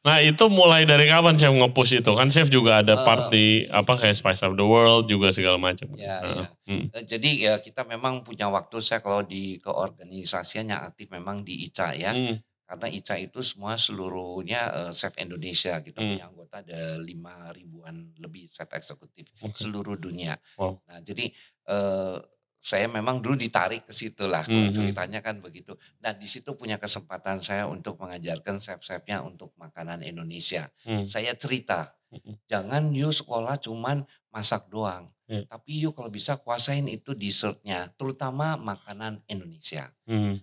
[0.00, 3.30] nah itu mulai dari kapan chef nge-push itu kan chef juga ada part Oh.
[3.30, 6.36] di apa kayak Spice of the World juga segala macam Ya, Heeh.
[6.36, 6.46] ya.
[6.66, 6.84] Hmm.
[6.90, 11.64] Eh, Jadi ya kita memang punya waktu saya kalau di keorganisasian yang aktif memang di
[11.64, 12.12] ICA ya.
[12.12, 12.36] Hmm.
[12.64, 15.78] Karena ICA itu semua seluruhnya eh, chef Indonesia.
[15.78, 16.08] Kita Hmm.
[16.16, 19.56] punya anggota ada lima ribuan lebih chef eksekutif Oke.
[19.60, 20.34] seluruh dunia.
[20.56, 20.80] Wow.
[20.88, 21.28] Nah jadi
[21.68, 22.16] eh,
[22.64, 24.48] saya memang dulu ditarik ke situ lah.
[24.48, 24.72] Hmm, hmm.
[24.72, 25.76] ceritanya kan begitu.
[26.00, 30.72] Nah di situ punya kesempatan saya untuk mengajarkan chef-chefnya untuk makanan Indonesia.
[30.88, 31.04] Hmm.
[31.04, 32.40] Saya cerita, Hmm.
[32.48, 35.12] jangan you sekolah cuman masak doang.
[35.28, 35.44] Hmm.
[35.44, 39.92] Tapi you kalau bisa kuasain itu dessertnya, terutama makanan Indonesia.
[40.08, 40.40] Hmm.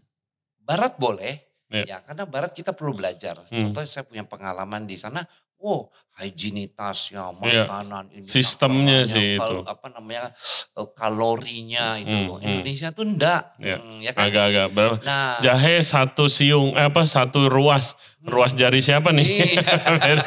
[0.62, 1.84] Barat boleh, Ya.
[1.88, 3.40] ya karena Barat kita perlu belajar.
[3.48, 3.72] Hmm.
[3.72, 5.24] Contohnya saya punya pengalaman di sana,
[5.56, 7.64] wow higienitasnya, Iya.
[7.64, 9.56] makanan ini, Sistemnya sih itu.
[9.64, 10.36] apa namanya
[10.74, 12.44] eh, kalorinya itu Hmm, hmm.
[12.44, 13.80] Indonesia tuh enggak, Ya.
[13.80, 14.28] Hmm, ya kan?
[14.28, 14.68] agak-agak
[15.02, 18.30] Nah, jahe satu siung eh, apa satu ruas Hmm.
[18.30, 19.64] ruas jari siapa nih Iya.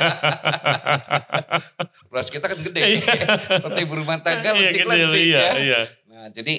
[2.10, 2.80] Beras kita kan gede.
[2.96, 3.14] Iya.
[3.58, 5.52] Seperti ibu rumah tangga Iya, kecil, lentik-lentik iya, ya.
[5.58, 5.80] iya.
[6.06, 6.54] Nah, jadi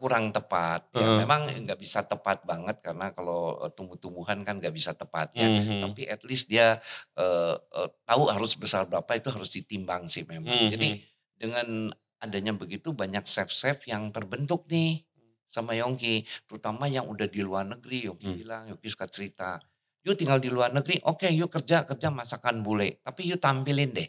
[0.00, 0.88] kurang tepat.
[0.94, 1.18] Ya, Heeh.
[1.18, 5.48] memang nggak bisa tepat banget karena kalau eh, tumbuh-tumbuhan kan nggak bisa tepat ya.
[5.48, 5.72] Mhm.
[5.82, 6.78] Tapi at least dia
[7.18, 10.64] eh, eh, tahu harus besar berapa itu harus ditimbang sih memang.
[10.64, 10.70] Mhm.
[10.70, 10.98] Jadi
[11.36, 11.90] dengan
[12.22, 15.02] adanya begitu banyak chef-chef yang terbentuk nih
[15.50, 18.08] sama Yongki, terutama yang udah di luar negeri.
[18.08, 18.38] Yongki Hmm.
[18.40, 19.60] bilang, Yongki suka cerita,
[20.06, 24.08] yuk tinggal di luar negeri, oke yuk kerja kerja masakan bule, tapi yuk tampilin deh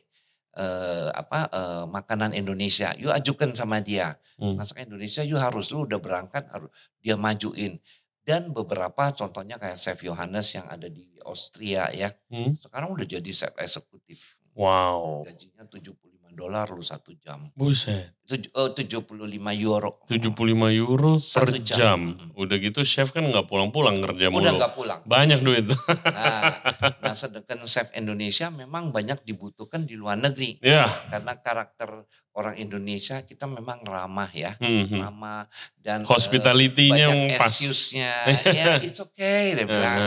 [0.58, 4.58] eh, apa eh, makanan Indonesia, yuk ajukan sama dia Hmm.
[4.58, 7.78] masakan Indonesia, yuk harus lu udah berangkat harus dia majuin.
[8.24, 12.56] Dan beberapa contohnya kayak Chef Yohanes yang ada di Austria ya, Hmm.
[12.58, 15.28] sekarang udah jadi chef eksekutif, Wow.
[15.28, 16.03] gajinya 75
[16.34, 18.12] dolar lu satu jam, Buset.
[18.24, 19.04] Tuj- eh, 75
[19.54, 20.00] euro.
[20.06, 20.40] 75
[20.72, 21.78] euro per Satu jam.
[21.78, 22.00] jam.
[22.34, 24.58] Udah gitu chef kan nggak pulang-pulang kerja Udah mulu.
[24.58, 25.00] nggak pulang.
[25.04, 25.66] Banyak duit.
[26.06, 26.56] Nah,
[27.00, 30.88] nah sedangkan chef Indonesia memang banyak dibutuhkan di luar negeri ya.
[31.08, 31.90] karena karakter
[32.32, 35.46] orang Indonesia kita memang ramah ya, Hmm, ramah
[35.78, 37.52] dan eh, Hospitality-nya banyak yang pas.
[37.52, 38.14] excuse-nya.
[38.48, 40.00] ya it's okay dia bilang.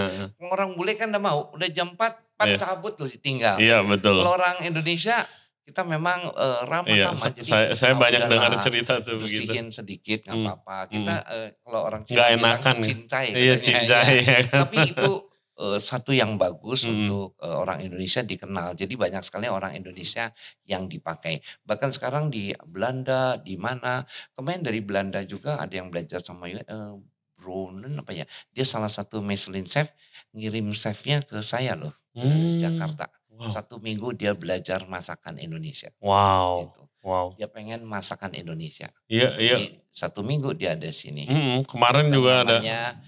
[0.42, 2.00] Orang bule kan udah mau, udah jam 4,
[2.34, 2.56] 4 Iya.
[2.58, 3.56] cabut loh ditinggal.
[3.56, 4.18] Iya betul.
[4.18, 5.20] Kalau orang Indonesia
[5.66, 7.18] kita memang Iya, ramah-ramah.
[7.18, 9.50] sa- Jadi saya, saya "Ah, banyak dengar cerita tuh begitu.
[9.50, 10.46] bersihin sedikit nggak Hmm.
[10.46, 10.76] apa-apa.
[10.86, 12.84] Kita eh, kalau orang Cina Nggak enakan ya.
[12.86, 13.26] cincai.
[13.28, 14.22] Iya katanya, cincai ya.
[14.22, 14.60] ya kan.
[14.62, 15.12] Tapi itu
[15.56, 16.92] eh, satu yang bagus Hmm.
[17.08, 18.68] untuk eh, orang Indonesia dikenal.
[18.72, 20.30] Jadi banyak sekali orang Indonesia
[20.62, 21.34] yang dipakai.
[21.62, 26.62] Bahkan sekarang di Belanda, di mana kemarin dari Belanda juga ada yang belajar sama eh,
[27.34, 28.22] Brunen apa ya?
[28.50, 29.90] Dia salah satu Michelin chef
[30.30, 32.56] ngirim chefnya ke saya loh Hmm.
[32.56, 33.12] Jakarta.
[33.36, 33.52] Wow.
[33.52, 35.92] Satu minggu dia belajar masakan Indonesia.
[36.00, 36.72] Wow.
[36.72, 36.82] Gitu.
[37.06, 37.26] Wow.
[37.38, 38.90] Dia pengen masakan Indonesia.
[39.06, 39.56] Iya iya.
[39.92, 41.28] Satu minggu dia ada sini.
[41.28, 42.58] Hmm, kemarin juga ada.
[42.58, 42.98] namanya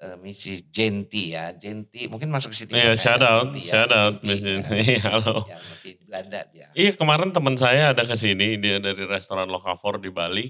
[0.00, 2.72] eh, Misi Genti ya, Genti mungkin masuk ke situ.
[2.72, 4.46] Iya, ya, shout kayak out, Genti ya, shout out, Miss ya.
[4.56, 4.80] Genti.
[5.04, 5.36] Halo.
[5.44, 6.68] Ya, masih Belanda dia.
[6.72, 10.46] Iya kemarin teman saya ada ke sini, dia dari restoran Lokavor di Bali.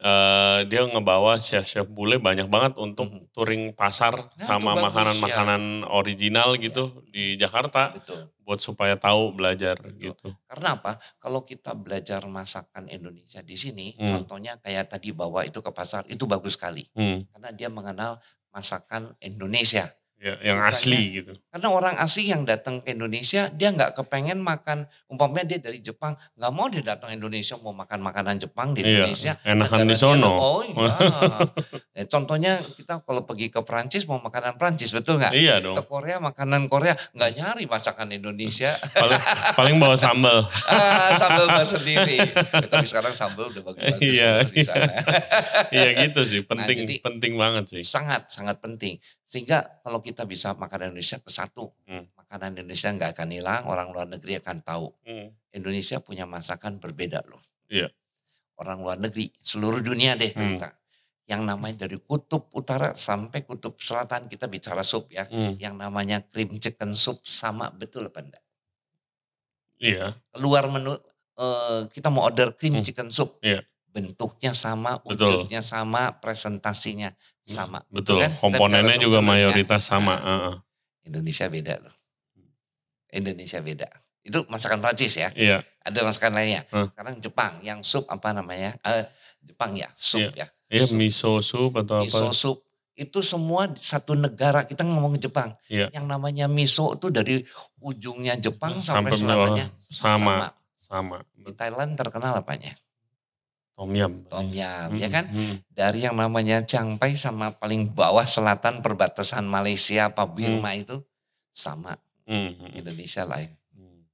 [0.00, 3.36] Eh, dia ngebawa chef-chef bule banyak banget untuk Mhm.
[3.36, 8.32] touring pasar Nah, sama makanan-makanan original gitu di Jakarta Betul.
[8.40, 10.00] buat supaya tahu belajar Betul.
[10.00, 10.28] gitu.
[10.48, 10.96] Karena apa?
[11.20, 14.24] Kalau kita belajar masakan Indonesia di sini, Hmm.
[14.24, 16.88] contohnya kayak tadi bawa itu ke pasar, itu bagus sekali.
[16.96, 18.16] Hmm, Karena dia mengenal
[18.56, 19.92] masakan Indonesia.
[20.20, 21.32] Ya, yang Bukannya- asli gitu.
[21.50, 26.14] Karena orang asing yang datang ke Indonesia, dia nggak kepengen makan, umpamanya dia dari Jepang,
[26.32, 29.32] nggak mau dia datang Indonesia mau makan makanan Jepang di Iya, Indonesia.
[29.42, 30.30] enakan di sono.
[30.30, 30.92] Oh iya.
[31.92, 35.32] Eh, Contohnya kita kalau pergi ke Prancis mau makanan Prancis, betul nggak?
[35.32, 35.76] Iya Ke dong.
[35.84, 39.20] Korea makanan Korea nggak nyari masakan Indonesia, Paling,
[39.52, 40.48] paling bawa sambal.
[40.70, 42.20] ah, sambal bahasa sendiri.
[42.20, 44.92] Eh, Tapi sekarang sambal udah bagus-bagus Iya, di sana.
[45.68, 47.82] Iya gitu sih, penting jadi- penting banget sih.
[47.82, 48.96] sangat sangat penting.
[49.30, 52.10] Sehingga kalau kita bisa makan Indonesia ke satu, Hmm.
[52.18, 54.90] makanan Indonesia nggak akan hilang, orang luar negeri akan tahu.
[55.06, 57.38] Hmm, Indonesia punya masakan berbeda loh.
[57.70, 57.94] Iya.
[58.58, 60.74] Orang luar negeri, seluruh dunia deh cerita.
[61.30, 65.30] Yang namanya dari kutub utara sampai kutub selatan kita bicara sup ya.
[65.30, 68.42] hmm, Yang namanya cream chicken soup sama betul apa enggak?
[69.78, 70.98] Iya, Luar menu
[71.40, 72.84] eh, kita mau order cream Hmm.
[72.84, 73.38] chicken soup.
[73.40, 73.62] Iya.
[73.90, 75.46] Bentuknya sama, Betul.
[75.46, 77.10] wujudnya sama, presentasinya
[77.42, 77.82] sama.
[77.90, 78.22] betul.
[78.22, 78.30] kan?
[78.38, 80.14] Komponennya juga sup mayoritas sama.
[80.14, 80.54] Nah, heeh.
[81.10, 81.94] Indonesia beda loh.
[83.10, 83.88] Indonesia beda.
[84.22, 85.34] Itu masakan Prancis ya.
[85.34, 86.62] Iya, Ada masakan lainnya.
[86.70, 86.86] Hmm.
[86.92, 88.78] Sekarang Jepang yang sup apa namanya?
[88.84, 89.08] Eh,
[89.42, 90.46] Jepang ya, sup ya.
[90.70, 92.36] iya Sup, miso soup atau miso apa?
[92.36, 92.62] sup.
[92.94, 94.68] Itu semua satu negara.
[94.68, 95.56] Kita ngomong Jepang.
[95.66, 95.88] Iya.
[95.90, 97.40] Yang namanya miso itu dari
[97.80, 99.56] ujungnya Jepang sampai, Sampai bawah.
[99.56, 100.34] selatannya Sama.
[100.76, 101.18] Sama.
[101.34, 102.76] Di Thailand terkenal apanya?
[103.80, 104.12] Tom yum.
[104.28, 105.24] Tom yum, Hmm, ya kan?
[105.26, 111.00] hmm, Dari yang namanya Chiang Mai sama paling bawah selatan perbatasan Malaysia apa Burma itu
[111.50, 111.96] sama
[112.28, 113.56] hmm, hmm, Indonesia lain.
[113.72, 114.04] hmm.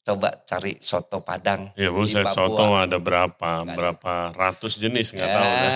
[0.00, 1.74] Coba cari soto Padang.
[1.74, 2.38] Ya buset Papua.
[2.38, 3.72] soto ada berapa ada.
[3.72, 5.34] berapa ratus jenis nggak Ya.
[5.34, 5.72] tahu dah.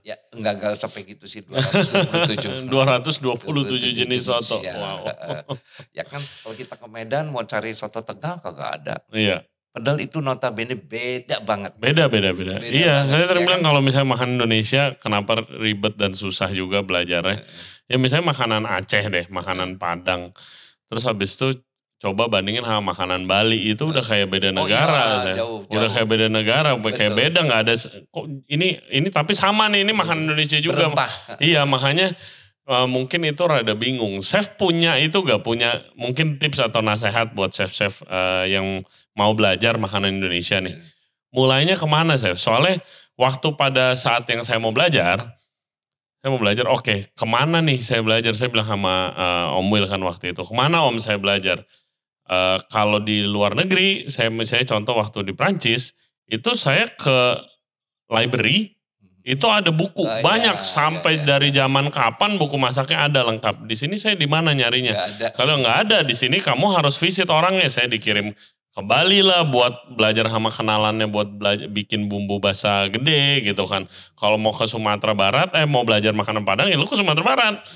[0.00, 2.64] Ya enggak enggak sampai gitu sih 227.
[2.64, 4.56] 227 jenis soto.
[4.58, 5.04] Ya, Wow.
[5.96, 8.96] ya kan kalau kita ke Medan mau cari soto Tegal kagak ada.
[9.10, 9.44] Iya,
[9.76, 11.76] Padahal itu notabene beda banget.
[11.76, 12.54] beda beda beda.
[12.64, 16.48] Beda iya, banget, saya sering ya bilang kalau misalnya makan Indonesia kenapa ribet dan susah
[16.48, 17.44] juga belajarnya.
[17.84, 20.32] Ya misalnya makanan Aceh deh, makanan Padang.
[20.88, 21.60] Terus habis itu
[21.96, 24.96] coba bandingin sama makanan Bali itu udah kayak beda Oh negara.
[24.96, 25.36] iya, saya.
[25.44, 25.92] jauh, Udah jauh.
[25.92, 27.20] kayak beda negara, kayak Betul.
[27.20, 27.72] beda nggak ada.
[28.08, 30.88] Kok ini ini tapi sama nih ini makanan Indonesia juga.
[30.88, 31.36] Berempah.
[31.36, 32.16] Iya makanya
[32.66, 34.20] eh, mungkin itu rada bingung.
[34.20, 38.82] Chef punya itu gak punya mungkin tips atau nasihat buat chef-chef eh, yang
[39.16, 40.76] mau belajar makanan Indonesia nih.
[41.32, 42.38] Mulainya ke mana chef?
[42.38, 42.82] Soalnya
[43.16, 45.38] waktu pada saat yang saya mau belajar,
[46.20, 48.34] saya mau belajar, oke ke mana nih saya belajar?
[48.36, 51.64] Saya bilang sama eh, Om Will kan waktu itu, ke mana Om saya belajar?
[52.26, 55.94] Eh, kalau di luar negeri, saya misalnya contoh waktu di Prancis,
[56.26, 57.38] itu saya ke
[58.10, 58.75] library,
[59.26, 61.24] itu ada buku Oh, iya, banyak iya, sampai iya.
[61.26, 63.66] dari zaman kapan buku masaknya ada lengkap.
[63.66, 64.94] Di sini saya di mana nyarinya?
[65.34, 67.66] Kalau nggak ada di sini kamu harus visit orangnya.
[67.66, 68.30] Saya dikirim
[68.70, 73.90] ke Bali lah buat belajar sama kenalannya buat belajar bikin bumbu basa gede gitu kan.
[74.14, 77.66] Kalau mau ke Sumatera Barat eh mau belajar makanan Padang ya lu ke Sumatera Barat.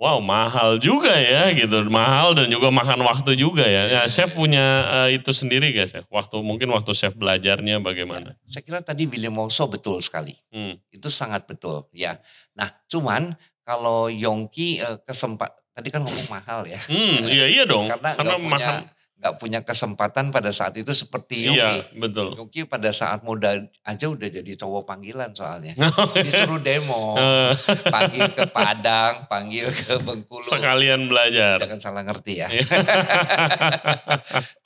[0.00, 3.84] Wow mahal juga ya gitu, mahal dan juga makan waktu juga ya.
[3.84, 6.08] Ya chef punya eh, itu sendiri guys ya.
[6.08, 8.32] Waktu mungkin waktu chef belajarnya bagaimana?
[8.48, 10.32] Saya kira tadi William Wongso betul sekali.
[10.48, 10.80] Hmm.
[10.88, 12.16] Itu sangat betul ya.
[12.56, 16.80] Nah cuman kalau Yongki eh, kesempat tadi kan ngomong mahal ya.
[16.88, 17.92] Hmm, iya iya dong.
[17.92, 18.76] Karena Karena punya makan
[19.20, 21.60] nggak punya kesempatan pada saat itu seperti Yongki.
[21.60, 22.32] Iya, betul.
[22.40, 23.52] Yongki pada saat muda
[23.84, 25.76] aja udah jadi cowok panggilan soalnya.
[26.24, 27.52] Disuruh demo, Eh,
[27.92, 30.48] panggil ke Padang, panggil ke Bengkulu.
[30.48, 31.60] Sekalian belajar.
[31.60, 32.48] Jangan salah ngerti ya.
[32.48, 32.64] Iya.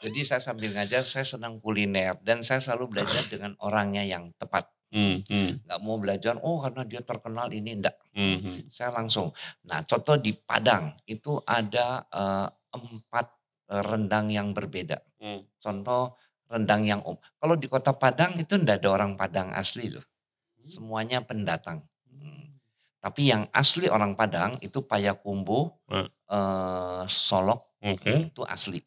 [0.07, 4.71] Jadi saya sambil ngajar, saya senang kuliner dan saya selalu belajar dengan orangnya yang tepat.
[4.95, 7.99] Hmm, hmm, Nggak mau belajar, oh karena dia terkenal ini enggak.
[8.15, 8.59] hmm, hmm.
[8.71, 9.35] Saya langsung.
[9.67, 13.35] Nah contoh di Padang itu ada eh, empat
[13.83, 15.01] rendang yang berbeda.
[15.19, 15.43] Hmm.
[15.59, 16.15] Contoh
[16.47, 17.17] rendang yang um.
[17.41, 20.05] Kalau di kota Padang itu enggak ada orang Padang asli loh.
[20.61, 21.83] Semuanya pendatang.
[22.07, 22.61] Hmm.
[23.01, 26.07] Tapi yang asli orang Padang itu Payakumbuh, Hmm.
[26.09, 28.31] eh, Solok, Oke.
[28.33, 28.81] itu asli.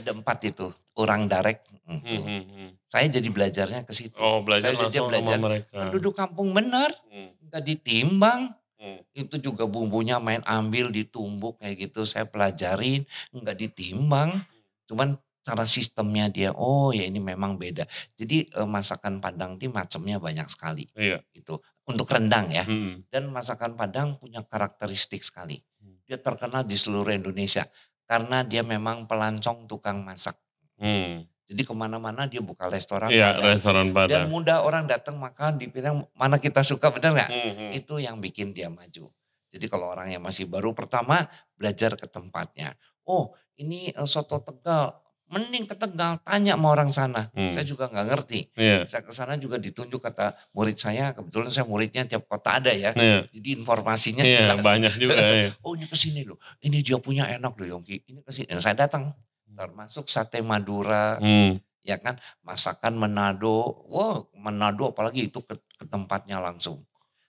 [0.00, 1.60] Ada empat itu, orang Darek.
[1.84, 2.70] hmm, Hmm, hmm, hmm.
[2.88, 4.16] Saya jadi belajarnya ke situ.
[4.16, 5.36] Oh, belajar Saya jadi belajar.
[5.68, 8.54] Penduduk kampung benar, Hmm, nggak ditimbang.
[8.84, 9.00] Hmm.
[9.16, 12.04] Itu juga bumbunya main ambil, ditumbuk kayak gitu.
[12.04, 14.44] Saya pelajarin, nggak ditimbang.
[14.84, 17.88] Cuman cara sistemnya dia, oh ya ini memang beda.
[18.16, 20.84] Jadi eh, masakan Padang ini macamnya banyak sekali.
[20.96, 21.24] Iya.
[21.32, 22.64] Itu untuk rendang ya.
[22.64, 25.60] Hmm, Dan masakan Padang punya karakteristik sekali.
[25.80, 26.00] Hmm.
[26.04, 27.64] Dia terkenal di seluruh Indonesia.
[28.04, 30.36] Karena dia memang pelancong tukang masak.
[30.76, 31.33] hmm.
[31.44, 33.44] Jadi ke mana-mana dia buka restoran Iya, Padang.
[33.52, 34.26] restoran Dan Padang.
[34.28, 37.30] mudah orang datang makan dibilang mana kita suka benar nggak?
[37.30, 37.70] Hmm, hmm.
[37.76, 39.12] Itu yang bikin dia maju.
[39.48, 42.72] Jadi kalau orang yang masih baru pertama belajar ke tempatnya.
[43.04, 44.96] Oh ini eh, soto Tegal,
[45.28, 47.28] mending ke Tegal tanya sama orang sana.
[47.36, 47.52] Hmm.
[47.52, 48.40] Saya juga nggak ngerti.
[48.56, 52.72] Iya, Saya ke sana juga ditunjuk kata murid saya, kebetulan saya muridnya tiap kota ada
[52.72, 52.96] ya.
[52.96, 53.28] iya.
[53.28, 54.58] Jadi informasinya Iya, jelas.
[54.58, 55.52] banyak juga ya.
[55.60, 56.40] Oh ini ke sini loh.
[56.58, 58.08] Ini dia punya enak loh Yongki.
[58.08, 58.48] Ini ke sini.
[58.48, 59.12] Dan saya datang.
[59.54, 62.18] Termasuk sate Madura, Hmm, ya kan?
[62.42, 66.84] Masakan Manado wow Manado apalagi itu ke, ke tempatnya langsung.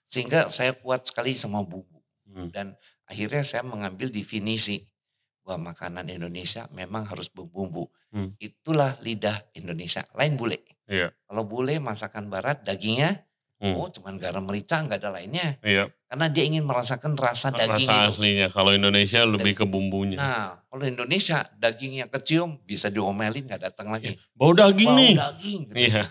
[0.06, 1.96] Sehingga saya kuat sekali sama bumbu.
[2.26, 2.52] Hmm.
[2.52, 2.76] dan
[3.08, 4.82] akhirnya saya mengambil definisi
[5.40, 7.88] bahwa makanan Indonesia memang harus berbumbu.
[8.12, 8.34] Hmm.
[8.42, 10.04] itulah lidah Indonesia.
[10.14, 10.62] Lain bule.
[10.86, 11.10] Iya.
[11.26, 13.26] kalau bule masakan barat dagingnya
[13.56, 13.72] Hmm.
[13.72, 17.92] oh cuman garam merica nggak ada lainnya Iya, karena dia ingin merasakan rasa daging rasa
[18.04, 18.46] itu aslinya.
[18.52, 20.20] Kalau Indonesia lebih ke bumbunya.
[20.20, 25.14] nah kalau Indonesia dagingnya kecium bisa diomelin nggak datang lagi Bau daging Bau nih.
[25.16, 25.76] daging gitu.
[25.88, 26.04] Iya,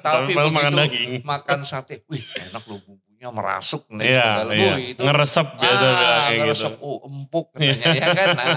[0.00, 1.10] tapi padahal makan begitu daging.
[1.20, 2.80] makan sate, wih enak loh
[3.16, 4.52] bumbunya merasuk nih Iya, ke dalam.
[4.52, 4.72] iya.
[4.76, 6.40] Wih, itu Ngeresep biasa ah, bilang kayak gitu.
[6.44, 8.28] ngeresep, oh empuk katanya ya kan.
[8.36, 8.48] Nah,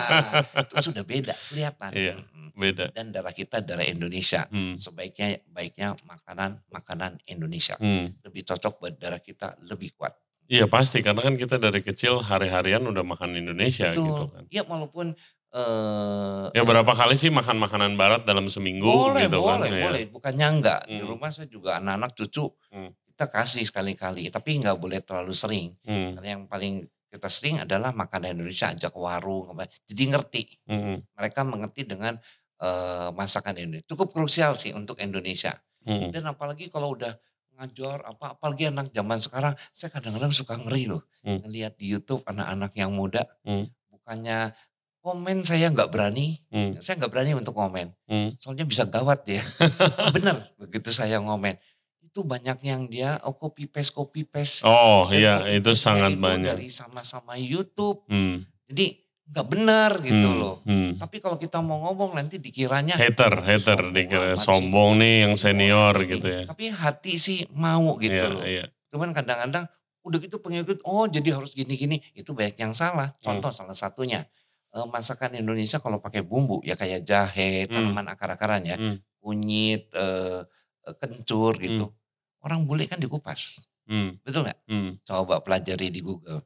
[0.62, 1.90] itu sudah beda kelihatan.
[1.96, 2.14] Iya.
[2.20, 2.48] Mm-mm.
[2.60, 2.86] Beda.
[2.92, 4.44] Dan darah kita darah Indonesia.
[4.46, 4.76] Hmm.
[4.76, 7.80] Sebaiknya baiknya makanan makanan Indonesia.
[7.80, 8.12] Hmm.
[8.20, 10.12] Lebih cocok buat darah kita lebih kuat.
[10.44, 14.44] Iya pasti karena kan kita dari kecil hari-harian udah makan Indonesia Itu gitu kan.
[14.50, 15.14] ya walaupun
[15.50, 19.56] eh Ya berapa kali sih makan makanan barat dalam seminggu boleh, gitu kan.
[19.56, 19.84] boleh, ya.
[19.86, 20.02] boleh.
[20.10, 20.82] Bukannya enggak.
[20.86, 21.08] Di Hmm.
[21.08, 22.92] rumah saya juga anak-anak cucu Hmm.
[23.20, 24.32] Kita kasih sekali-kali.
[24.32, 25.76] Tapi enggak boleh terlalu sering.
[25.84, 26.16] Hmm.
[26.16, 29.52] Karena yang paling kita sering adalah makanan Indonesia ajak warung.
[29.84, 30.44] Jadi ngerti.
[30.64, 31.04] Hmm.
[31.20, 32.16] Mereka mengerti dengan
[32.64, 33.92] eh, masakan Indonesia.
[33.92, 35.52] Cukup krusial sih untuk Indonesia.
[35.84, 36.16] Hmm.
[36.16, 37.12] Dan apalagi kalau udah
[37.60, 41.44] ngajar apa apalagi anak zaman sekarang saya kadang-kadang suka ngeri loh Hmm.
[41.44, 43.68] ngelihat di YouTube anak-anak yang muda Hmm.
[43.92, 44.56] bukannya
[45.04, 46.80] komen saya nggak berani Hmm.
[46.80, 48.40] saya nggak berani untuk komen Hmm.
[48.40, 49.44] soalnya bisa gawat ya
[50.16, 51.60] bener begitu saya ngomen
[52.10, 56.20] itu banyak yang dia oh copy paste copy paste Oh Dan iya itu sangat itu
[56.20, 56.50] banyak.
[56.50, 58.50] dari sama-sama YouTube Hmm.
[58.66, 58.98] jadi
[59.30, 60.40] nggak benar gitu Hmm.
[60.42, 60.98] loh Hmm.
[60.98, 64.42] tapi kalau kita mau ngomong nanti dikiranya Hater, hater sombong dikira sih.
[64.42, 66.10] sombong nih yang senior Ini.
[66.10, 66.44] gitu ya.
[66.50, 68.66] tapi hati sih mau gitu Iya, loh iya.
[68.90, 69.70] cuman kadang-kadang
[70.02, 73.38] udah gitu pengikut oh jadi harus gini-gini itu banyak yang salah Hmm.
[73.38, 74.26] contoh salah satunya
[74.70, 77.74] eh, masakan Indonesia kalau pakai bumbu ya kayak jahe Hmm.
[77.86, 78.98] tanaman akar-akaran ya Hmm.
[79.20, 80.42] kunyit eh,
[80.84, 81.94] eh, kencur gitu
[82.42, 84.22] orang bule kan dikupas Hmm.
[84.22, 84.92] betul nggak Hmm.
[85.02, 86.46] coba pelajari di Google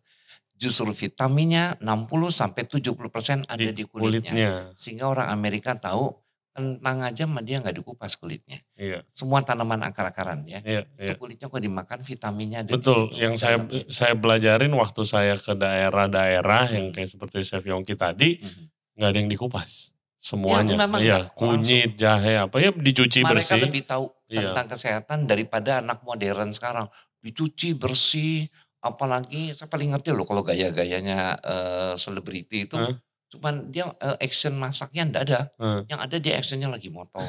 [0.54, 4.32] justru vitaminnya 60 sampai 70% ada di, Di kulitnya.
[4.32, 4.52] kulitnya.
[4.74, 6.16] sehingga orang Amerika tahu
[6.50, 11.04] kentang aja mah dia nggak dikupas kulitnya Iya, semua tanaman akar-akaran ya iya, iya.
[11.04, 13.58] itu kulitnya kok dimakan vitaminnya ada di Betul, situ, yang saya
[13.90, 16.94] saya belajarin waktu saya ke daerah-daerah yang Hmm.
[16.94, 18.64] kayak seperti Chef Yongki tadi, Mhm.
[18.96, 19.92] nggak ada yang dikupas.
[20.16, 23.60] Semuanya, memang iya, kunyit, jahe, apa ya dicuci mereka bersih.
[23.60, 24.50] lebih tahu Iya.
[24.50, 26.89] tentang kesehatan daripada anak modern sekarang.
[27.22, 28.50] Dicuci bersih
[28.84, 32.76] apalagi saya paling ngerti loh kalau gaya-gayanya eh, selebriti itu.
[32.76, 32.98] Hah?
[33.34, 35.39] cuman dia eh, action masaknya ndak ada.
[35.58, 35.82] Hmm.
[35.89, 37.26] yang ada dia actionnya lagi motong.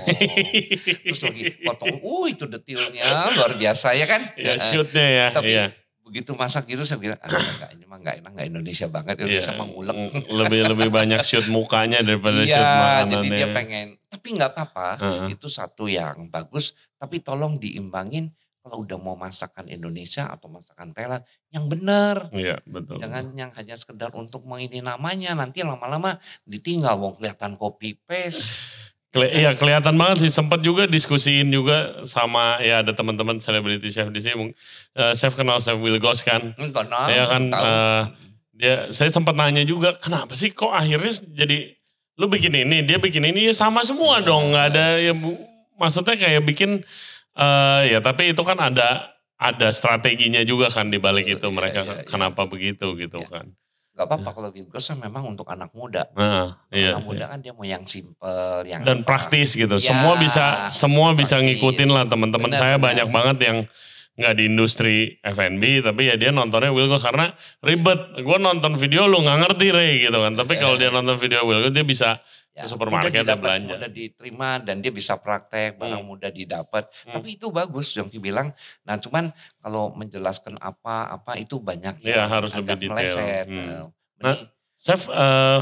[1.08, 1.96] Terus lagi potong.
[2.04, 4.20] Uh itu detailnya luar biasa ya kan?
[4.36, 5.72] Ya shootnya ya, tapi iya.
[6.04, 9.14] begitu masak gitu saya bilang ah, enggak, ini mah enggak enak enggak Indonesia banget.
[9.24, 9.96] Indonesia Iya, mah ngulek
[10.28, 13.08] lebih lebih banyak shoot mukanya daripada shoot iya makanannya.
[13.08, 13.86] jadi dia pengen
[14.24, 15.36] tapi nggak apa-apa Heeh.
[15.36, 18.32] itu satu yang bagus tapi tolong diimbangin
[18.64, 21.20] kalau udah mau masakan Indonesia atau masakan Thailand
[21.52, 22.32] yang benar.
[22.32, 22.96] Iya, betul.
[22.96, 26.16] Jangan yang hanya sekedar untuk mengini namanya nanti lama-lama
[26.48, 28.56] ditinggal mau kelihatan copy paste.
[29.12, 34.08] Keli iya kelihatan banget sih sempat juga diskusiin juga sama ya ada teman-teman selebriti chef
[34.08, 34.50] di sini
[34.98, 37.62] uh, chef kenal chef Will Ghost kan Kenal, ya kan tahu.
[37.62, 38.02] uh,
[38.50, 41.78] dia saya sempat nanya juga kenapa sih kok akhirnya jadi
[42.14, 44.26] lu bikin ini dia bikin ini ya sama semua Iya.
[44.26, 45.40] dong nggak ada ya bu-
[45.74, 46.82] maksudnya kayak bikin
[47.34, 51.52] eh ya tapi itu kan ada ada strateginya juga kan di balik Iya, itu iya,
[51.52, 52.06] mereka iya, iya.
[52.06, 53.30] kenapa begitu gitu Iya.
[53.30, 53.46] kan
[53.94, 56.10] Gak apa-apa kalau Wilgos kan memang untuk anak muda.
[56.12, 59.70] nah, iya, anak muda kan dia mau yang simple, yang dan praktis gitu.
[59.70, 61.62] Ya, semua bisa semua bisa praktis.
[61.62, 62.90] ngikutin lah teman-teman saya benar.
[62.90, 63.58] banyak banget yang
[64.14, 68.14] nggak di industri F&B tapi ya dia nontonnya Wilgo karena ribet.
[68.16, 70.32] Gue nonton video lu nggak ngerti Ray gitu kan.
[70.34, 72.22] Tapi kalau dia nonton video Wilgo dia bisa
[72.54, 73.74] Ya, ke supermarket dan belanja.
[73.74, 76.06] mudah diterima dan dia bisa praktek barang Hmm.
[76.06, 77.18] mudah didapat Hmm.
[77.18, 82.30] tapi itu bagus Jongki bilang nah cuman kalau menjelaskan apa apa itu banyak Iya, yang
[82.30, 82.90] harus lebih agak detail.
[82.94, 83.58] meleset Hmm.
[83.58, 83.84] Eh,
[84.22, 84.36] Nah,
[84.78, 85.60] Chef eh,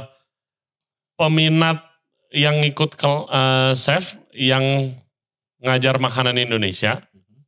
[1.15, 1.81] peminat
[2.29, 4.93] yang ikut ke eh, chef yang
[5.61, 7.01] ngajar makanan Indonesia.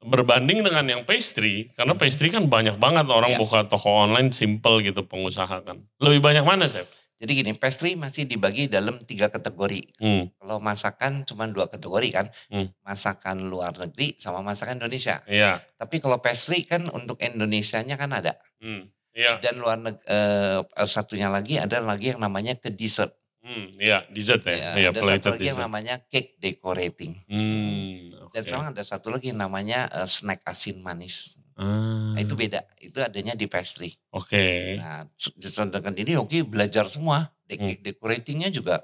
[0.05, 2.01] Berbanding dengan yang pastry karena Mhm.
[2.01, 3.41] pastry kan banyak banget orang Iya.
[3.41, 6.85] buka toko online simple gitu pengusaha kan lebih banyak mana chef?
[7.15, 12.27] jadi gini pastry masih dibagi dalam tiga kategori Hmm, kalau masakan cuma dua kategori kan
[12.53, 12.69] Hmm.
[12.85, 18.37] masakan luar negeri sama masakan Indonesia iya, tapi kalau pastry kan untuk Indonesianya kan ada
[18.61, 23.15] hmm, iya, dan luar neg- eh, satunya lagi ada lagi yang namanya ke dessert
[23.55, 25.65] hmm, iya, dessert ya, Ya, iya, ada satu lagi yang dessert.
[25.65, 28.45] namanya cake decorating Hmm, Dan oke.
[28.45, 31.39] sekarang ada satu lagi yang namanya eh, snack asin manis.
[31.55, 32.67] Ah, Nah, itu beda.
[32.77, 33.95] Itu adanya di pastry.
[34.11, 34.75] Oke.
[34.75, 37.31] Nah, se- sedangkan ini Yogi belajar semua.
[37.45, 37.61] Hmm.
[37.61, 38.83] cake decoratingnya juga.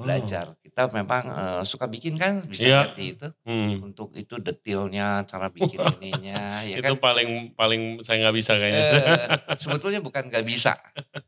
[0.00, 0.44] Belajar.
[0.60, 3.28] Kita memang eh, suka bikin kan, bisa di itu.
[3.44, 3.84] Hmm.
[3.84, 6.98] Untuk itu detailnya, cara bikin ininya, ya itu kan.
[6.98, 8.82] paling paling saya nggak bisa kayaknya.
[8.82, 8.96] Eh,
[9.62, 10.74] sebetulnya bukan nggak bisa.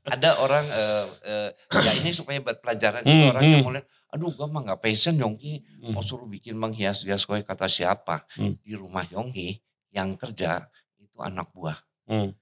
[0.05, 1.49] Ada orang, eh, eh,
[1.85, 3.67] ya ini supaya buat pelajaran Hmm, orang yang hmm.
[3.67, 5.93] mau lihat, aduh gua mah nggak passion Yongki, Hmm.
[5.95, 8.25] mau suruh bikin menghias-hias kue kata siapa.
[8.35, 8.57] Hmm.
[8.63, 9.59] Di rumah Yongki
[9.93, 10.65] yang kerja
[10.99, 11.77] itu anak buah.
[12.09, 12.33] Hmm.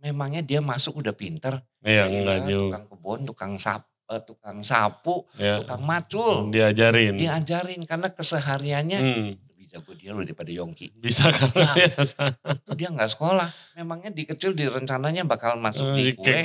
[0.00, 1.60] Memangnya dia masuk udah pinter.
[1.84, 2.48] Iya, Ya enggak.
[2.48, 5.62] Tukang kebun, tukang sap, eh, tukang sapu, Ya.
[5.62, 6.50] tukang macul.
[6.50, 7.14] Diajarin.
[7.14, 9.30] Diajarin karena kesehariannya Hmm.
[9.46, 10.98] lebih jago dia loh daripada Yongki.
[10.98, 12.20] Bisa karena Nah, biasa.
[12.58, 13.48] Itu dia nggak sekolah.
[13.76, 16.42] Memangnya di kecil di rencananya bakal masuk Eh, di kue.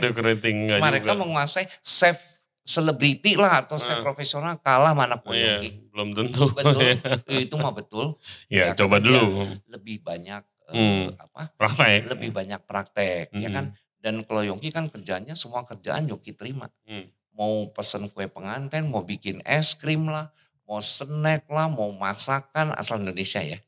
[0.77, 1.17] Mereka juga.
[1.17, 2.21] menguasai chef
[2.61, 4.01] selebriti lah atau chef Eh.
[4.01, 5.69] profesional kalah mana kue Iya, Yongki.
[5.89, 6.43] belum tentu.
[6.51, 6.81] Betul.
[7.27, 8.17] Eh, itu mah betul.
[8.47, 9.45] ya, Ya, coba dulu.
[9.67, 11.13] Lebih banyak eh, Hmm.
[11.15, 11.53] apa?
[11.55, 12.09] Praktek.
[12.09, 13.69] Lebih banyak praktek, ya kan?
[13.69, 13.77] Hmm.
[13.95, 16.69] Dan kalau Yongki kan kerjanya semua kerjaan Yongki terima.
[16.83, 17.05] Hmm.
[17.35, 20.31] Mau pesen kue pengantin, mau bikin es krim lah,
[20.63, 23.59] mau snack lah, mau masakan asal Indonesia ya.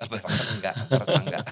[0.00, 0.74] Bahkan enggak,
[1.20, 1.44] enggak.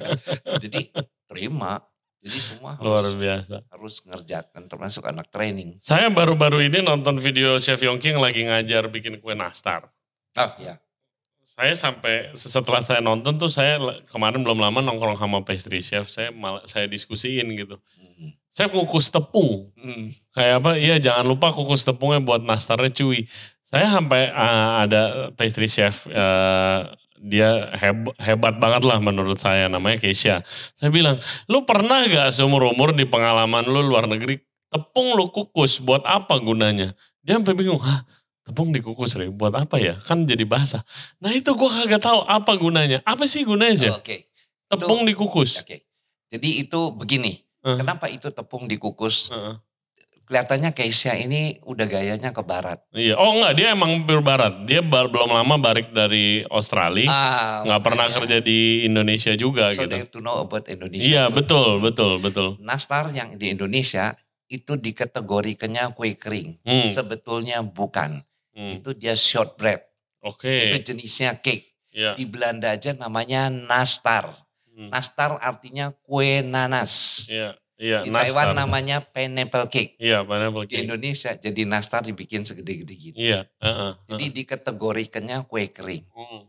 [0.64, 0.90] Jadi
[1.28, 1.85] terima.
[2.18, 3.62] Jadi semua luar harus biasa.
[3.70, 5.78] harus ngerjakan termasuk anak training.
[5.78, 9.87] Saya baru-baru ini nonton video Chef Yongki yang lagi ngajar bikin kue nastar.
[10.35, 10.83] Oh ya.
[11.59, 16.31] Saya sampai setelah saya nonton tuh saya kemarin belum lama nongkrong sama pastry chef, saya
[16.31, 17.83] malah saya diskusiin gitu.
[17.98, 18.31] Hmm.
[18.48, 19.70] Saya kukus tepung.
[19.76, 20.11] Hmm.
[20.34, 20.70] Kayak apa?
[20.80, 23.28] Iya jangan lupa kukus tepungnya buat nastarnya cuy.
[23.68, 26.80] Saya sampai ah, ada pastry chef eh,
[27.20, 30.40] dia heb- hebat banget lah menurut saya namanya Keisha.
[30.78, 31.18] Saya bilang,
[31.50, 36.38] lu pernah gak seumur umur di pengalaman lu luar negeri tepung lu kukus buat apa
[36.38, 36.94] gunanya?
[37.20, 38.06] Dia sampai bingung, hah
[38.46, 40.00] tepung dikukus Re, buat apa ya?
[40.00, 40.80] Kan jadi basah.
[41.20, 43.04] Nah itu gua kagak tahu apa gunanya.
[43.04, 43.90] Apa sih gunanya sih?
[43.92, 44.32] Oh, Oke.
[44.68, 45.61] Tepung dikukus.
[45.61, 45.84] Oke.
[46.28, 47.47] Jadi itu begini.
[47.64, 47.77] Eh.
[47.77, 49.31] Kenapa itu tepung dikukus?
[49.31, 49.59] Heeh.
[50.29, 52.85] Kelihatannya Keisha ini udah gayanya ke barat.
[52.92, 53.16] Iya.
[53.16, 54.68] Oh enggak, dia emang pure barat.
[54.68, 57.09] Dia bar- belum lama balik dari Australia.
[57.09, 59.97] Ah, nggak pernah kerja di Indonesia juga So gitu.
[59.97, 61.01] have to know about Indonesia.
[61.01, 61.37] Iya food.
[61.40, 62.49] betul betul betul.
[62.61, 64.21] Nastar yang di Indonesia
[64.53, 66.61] itu dikategorikannya kue kering.
[66.61, 66.85] Hmm.
[66.85, 68.21] Sebetulnya bukan.
[68.53, 68.77] Hmm.
[68.77, 69.81] Itu dia shortbread.
[70.21, 70.68] Oke.
[70.68, 71.88] Itu jenisnya cake.
[71.88, 72.21] Iya.
[72.21, 74.29] Di Belanda aja namanya nastar.
[74.79, 74.95] Hmm.
[74.95, 77.27] Nastar artinya kue nanas.
[77.27, 78.07] Iya iya.
[78.07, 78.31] Di nastar.
[78.31, 79.99] Taiwan namanya pineapple cake.
[79.99, 80.83] Iya pineapple Di cake.
[80.87, 83.17] Indonesia jadi nastar dibikin segede-gede gitu.
[83.19, 83.51] Iya.
[83.59, 84.35] heeh, Jadi heeh.
[84.38, 86.07] dikategorikannya kue kering.
[86.14, 86.47] Hmm.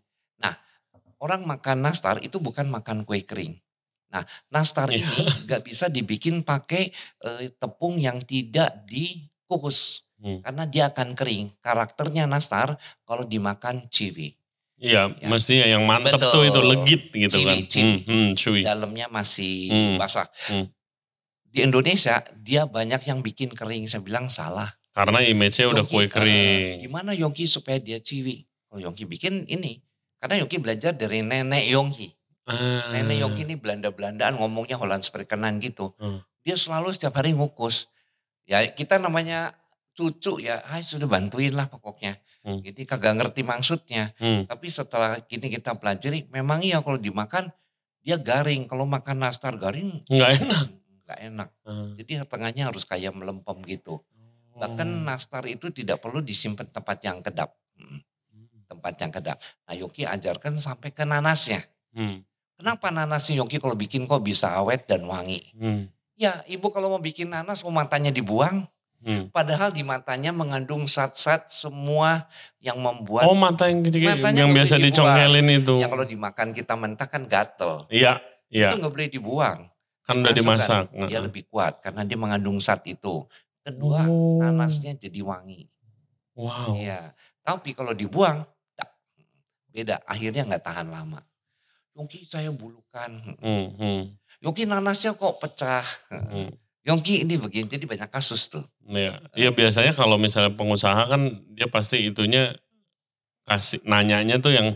[1.20, 3.60] Orang makan nastar itu bukan makan kue kering.
[4.08, 5.04] Nah, nastar Iya.
[5.04, 10.08] ini nggak bisa dibikin pakai eh, tepung yang tidak dikukus.
[10.16, 10.40] Hmm.
[10.40, 11.60] Karena dia akan kering.
[11.60, 14.39] Karakternya nastar kalau dimakan ciwi.
[14.80, 15.28] Iya, Ya.
[15.28, 16.32] mestinya yang mantep Betul.
[16.32, 17.60] tuh itu legit gitu Ciwi, kan.
[17.68, 17.84] ciwi.
[18.08, 18.64] Hmm, hmm.
[18.64, 19.96] Dalamnya masih Hmm.
[20.00, 20.28] basah.
[20.48, 20.72] Hmm.
[21.52, 23.92] Di Indonesia dia banyak yang bikin kering.
[23.92, 24.72] Saya bilang salah.
[24.96, 26.74] Karena image-nya udah Yongki, kue eh, kering.
[26.82, 28.48] gimana Yongki supaya dia ciwi?
[28.72, 29.84] Kalau Yongki bikin ini.
[30.18, 32.08] Karena Yongki belajar dari nenek Yongki.
[32.50, 32.90] Ah.
[32.90, 35.94] Nenek Yoki ini Belanda-Belandaan ngomongnya Holland Sprikenan gitu.
[36.02, 36.26] Hmm.
[36.42, 37.86] Dia selalu setiap hari ngukus.
[38.50, 39.54] Ya kita namanya
[40.00, 42.16] cucu ya, ay sudah bantuin lah pokoknya.
[42.48, 42.64] Hmm.
[42.64, 44.16] Jadi kagak ngerti maksudnya.
[44.16, 44.48] Hmm.
[44.48, 47.52] Tapi setelah gini kita pelajari, memang iya kalau dimakan
[48.00, 48.64] dia garing.
[48.72, 50.66] Kalau makan nastar garing, nggak enak.
[51.04, 51.50] Nggak enak.
[51.68, 51.92] Hmm.
[52.00, 54.00] Jadi tengahnya harus kayak melempem gitu.
[54.56, 55.04] Bahkan oh.
[55.04, 57.52] nastar itu tidak perlu disimpan tempat yang kedap.
[57.76, 58.00] Hmm.
[58.72, 59.38] Tempat yang kedap.
[59.68, 61.60] Nah Yoki ajarkan sampai ke nanasnya.
[61.92, 62.24] Hmm.
[62.56, 65.44] Kenapa nanasnya Yoki kalau bikin kok bisa awet dan wangi?
[65.60, 65.92] Hmm.
[66.20, 68.68] Ya ibu kalau mau bikin nanas mau matanya dibuang.
[69.00, 69.32] Hmm.
[69.32, 72.28] Padahal di matanya mengandung zat-zat semua
[72.60, 75.80] yang membuat Oh, mata yang gitu, yang biasa dicongelin itu.
[75.80, 77.88] Yang kalau dimakan kita mentah kan gatel.
[77.88, 78.20] Iya,
[78.52, 78.76] iya.
[78.76, 79.60] Itu nggak boleh dibuang.
[80.04, 80.92] Kan udah dimasak.
[80.92, 83.24] Kan, dia lebih kuat karena dia mengandung zat itu.
[83.64, 84.36] Kedua, oh.
[84.44, 85.64] nanasnya jadi wangi.
[86.36, 86.76] Wow.
[86.76, 87.16] Iya.
[87.40, 88.44] Tapi kalau dibuang,
[89.72, 90.04] beda.
[90.04, 91.24] Akhirnya nggak tahan lama.
[91.96, 93.12] Yongki saya bulukan.
[93.40, 94.02] Hmm, hmm.
[94.44, 95.84] Yongki nanasnya kok pecah.
[96.12, 96.52] Hmm.
[96.90, 98.66] Yongki ini begini, jadi banyak kasus tuh.
[98.90, 102.58] Iya, ya, biasanya kalau misalnya pengusaha kan dia pasti itunya
[103.46, 104.74] kasih nanyanya tuh yang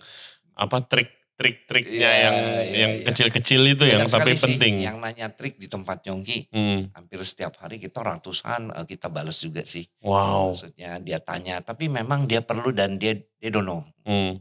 [0.53, 3.05] apa trik trik-triknya ya, yang ya, yang iya.
[3.09, 3.71] kecil-kecil ya.
[3.73, 4.73] itu Banyak yang tapi penting.
[4.77, 6.93] Sih yang nanya trik di tempat Yongki, hmm.
[6.93, 9.83] hampir setiap hari kita ratusan eh, kita balas juga sih.
[10.05, 10.53] Wow.
[10.53, 13.81] Maksudnya dia tanya, tapi memang dia perlu dan dia dia don't know.
[14.05, 14.37] Hmm.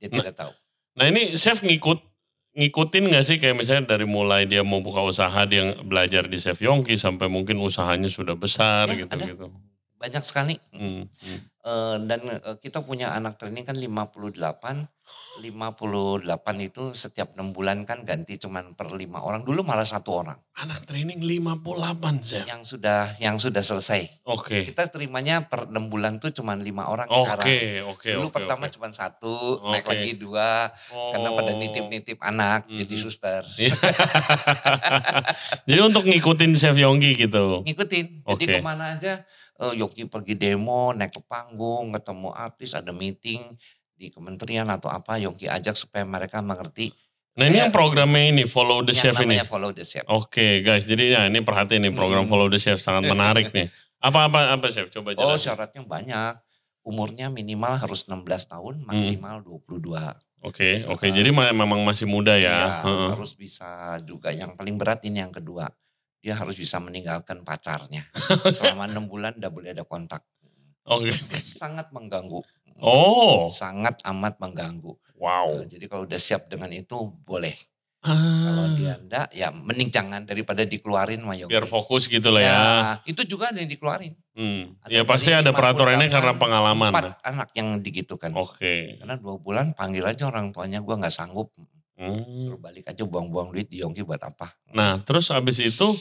[0.00, 0.52] Dia nah, tidak tahu.
[0.96, 2.09] Nah ini chef ngikut
[2.50, 6.58] ngikutin gak sih kayak misalnya dari mulai dia mau buka usaha dia belajar di Chef
[6.58, 9.24] Yongki sampai mungkin usahanya sudah besar ya, gitu ada.
[9.26, 9.46] gitu.
[10.00, 10.56] Banyak sekali.
[10.72, 11.38] Hmm, hmm.
[11.60, 14.88] Uh, dan uh, kita punya anak training kan 58
[15.40, 16.26] 58
[16.60, 19.40] itu setiap 6 bulan kan ganti cuman per 5 orang.
[19.46, 20.36] Dulu malah satu orang.
[20.60, 22.42] Anak training 58 sih.
[22.44, 24.26] Yang sudah yang sudah selesai.
[24.26, 24.44] Oke.
[24.44, 24.62] Okay.
[24.74, 27.46] Kita terimanya per 6 bulan tuh cuman 5 orang okay, sekarang.
[27.46, 28.10] Oke, okay, oke.
[28.10, 28.72] Dulu okay, pertama okay.
[28.76, 29.70] cuma satu, okay.
[29.70, 30.50] naik lagi dua.
[30.92, 31.14] Oh.
[31.14, 32.78] Karena pada nitip-nitip anak mm -hmm.
[32.84, 33.42] jadi suster.
[33.56, 33.74] Iya.
[35.70, 37.64] jadi untuk ngikutin Chef Yonggi gitu.
[37.64, 38.26] Ngikutin.
[38.26, 38.44] Okay.
[38.44, 39.24] Jadi ke mana aja
[39.60, 43.44] uh, Yogi pergi demo, naik ke panggung, ketemu artis, ada meeting
[44.00, 46.96] di kementerian atau apa Yongki ajak supaya mereka mengerti.
[47.36, 49.36] Nah ini yang programnya ini Follow the Chef ini.
[49.44, 50.08] Follow the Chef.
[50.08, 52.32] Oke okay, guys, jadi ya ini perhatian nih program hmm.
[52.32, 53.68] Follow the Chef sangat menarik nih.
[54.00, 54.88] Apa-apa apa Chef?
[54.88, 55.28] Coba jelaskan.
[55.28, 56.34] Oh syaratnya banyak.
[56.80, 58.88] Umurnya minimal harus 16 tahun, hmm.
[58.88, 59.68] maksimal hmm.
[59.68, 59.92] 22.
[60.40, 61.04] Oke, okay, oke.
[61.04, 61.12] Okay.
[61.12, 62.80] Uh, jadi memang masih muda ya.
[62.80, 64.32] Iya, harus bisa juga.
[64.32, 65.68] Yang paling berat ini yang kedua.
[66.24, 68.08] Dia harus bisa meninggalkan pacarnya.
[68.56, 70.24] Selama enam bulan tidak boleh ada kontak.
[70.88, 71.12] Oke.
[71.12, 71.44] Okay.
[71.44, 72.40] Sangat mengganggu.
[72.78, 73.50] Oh.
[73.50, 74.94] Sangat amat mengganggu.
[75.18, 75.62] Wow.
[75.62, 76.96] Nah, jadi kalau udah siap dengan itu
[77.26, 77.52] boleh.
[78.00, 78.16] Ah.
[78.16, 82.48] Kalau dia enggak ya mending jangan daripada dikeluarin sama Biar fokus gitu lah ya.
[82.48, 82.68] ya.
[83.04, 84.16] Itu juga ada yang dikeluarin.
[84.32, 84.80] Hmm.
[84.88, 86.88] Ya pasti ada peraturannya karena pengalaman.
[86.96, 88.32] Empat anak yang digitukan.
[88.32, 88.56] Oke.
[88.56, 88.80] Okay.
[88.96, 91.52] Karena dua bulan panggil aja orang tuanya gue nggak sanggup.
[92.00, 92.24] Hmm.
[92.24, 94.56] Suruh balik aja buang-buang duit di Yongki buat apa.
[94.72, 95.92] Nah terus abis itu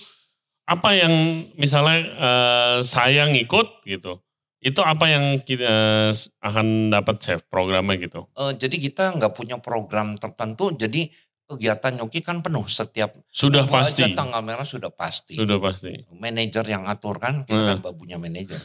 [0.64, 1.12] apa yang
[1.60, 4.24] misalnya uh, saya ngikut gitu
[4.60, 6.12] itu apa yang kita
[6.44, 8.28] akan dapat chef programnya gitu?
[8.36, 11.08] Uh, jadi kita nggak punya program tertentu, jadi
[11.50, 16.62] kegiatan Yoki kan penuh setiap sudah pasti aja tanggal merah sudah pasti sudah pasti manajer
[16.70, 17.70] yang atur kan kita hmm.
[17.74, 18.62] kan babunya manajer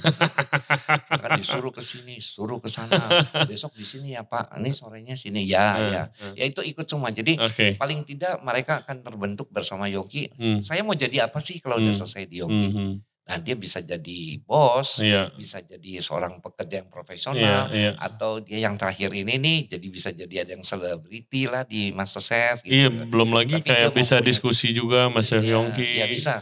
[1.24, 5.48] kan disuruh ke sini suruh ke sana besok di sini ya pak ini sorenya sini
[5.48, 5.88] ya hmm.
[5.96, 6.34] ya hmm.
[6.36, 7.80] ya itu ikut semua jadi okay.
[7.80, 10.60] paling tidak mereka akan terbentuk bersama Yoki hmm.
[10.60, 11.88] saya mau jadi apa sih kalau hmm.
[11.88, 12.94] udah selesai di Yoki hmm.
[13.24, 15.32] Nah dia bisa jadi bos, iya.
[15.32, 17.92] bisa jadi seorang pekerja yang profesional, iya, iya.
[17.96, 22.60] atau dia yang terakhir ini nih jadi bisa jadi ada yang selebriti lah di Masterchef.
[22.68, 22.84] Gitu.
[22.84, 26.04] Iya, belum lagi Tapi kayak bisa punya, diskusi juga Mas Chef iya, Yongki.
[26.04, 26.34] Iya bisa.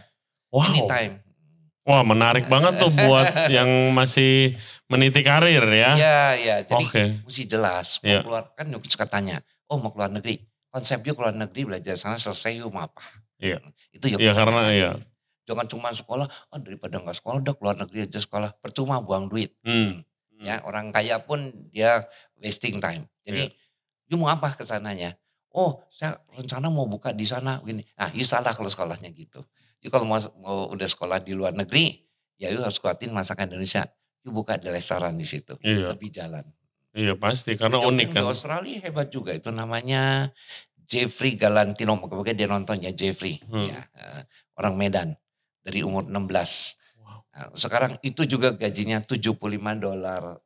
[0.50, 0.74] Wow.
[0.74, 1.22] Anytime.
[1.86, 4.58] Wah menarik banget tuh buat yang masih
[4.90, 5.94] meniti karir ya.
[5.94, 6.56] Iya, iya.
[6.66, 7.06] Jadi okay.
[7.22, 8.02] mesti jelas.
[8.02, 8.22] Mau yeah.
[8.26, 9.38] keluar, kan Yongki suka tanya,
[9.70, 10.42] oh mau keluar negeri.
[10.66, 13.06] Konsep yuk keluar negeri belajar sana selesai yuk mau apa.
[13.38, 13.62] Iya.
[13.94, 14.26] Itu Yongki.
[14.26, 14.90] Iya karena iya.
[15.52, 18.56] Jangan cuma sekolah, oh daripada nggak sekolah udah keluar negeri aja sekolah.
[18.56, 19.52] Percuma buang duit.
[19.60, 20.00] Hmm.
[20.00, 20.40] hmm.
[20.40, 22.08] Ya orang kaya pun dia
[22.40, 23.04] wasting time.
[23.20, 24.08] Jadi yeah.
[24.08, 25.12] you mau apa ke sananya?
[25.52, 27.84] Oh saya rencana mau buka di sana begini.
[28.00, 29.44] Nah you salah kalau sekolahnya gitu.
[29.84, 32.00] You kalau mau, mau udah sekolah di luar negeri,
[32.40, 33.84] ya you harus kuatin masakan Indonesia.
[34.24, 35.60] You buka di restoran di situ.
[35.60, 35.92] Iya.
[35.92, 36.48] Lebih jalan.
[36.96, 38.24] Iya pasti karena unik kan.
[38.24, 40.32] Di Australia hebat juga itu namanya
[40.88, 42.00] Jeffrey Galantino.
[42.00, 43.40] Mungkin dia nontonnya Jeffrey.
[43.48, 43.68] Hmm.
[43.68, 44.22] Ya, eh,
[44.56, 45.08] orang Medan
[45.62, 46.76] dari umur 16.
[46.98, 47.22] Wow.
[47.32, 50.42] Nah, sekarang itu juga gajinya 75 dolar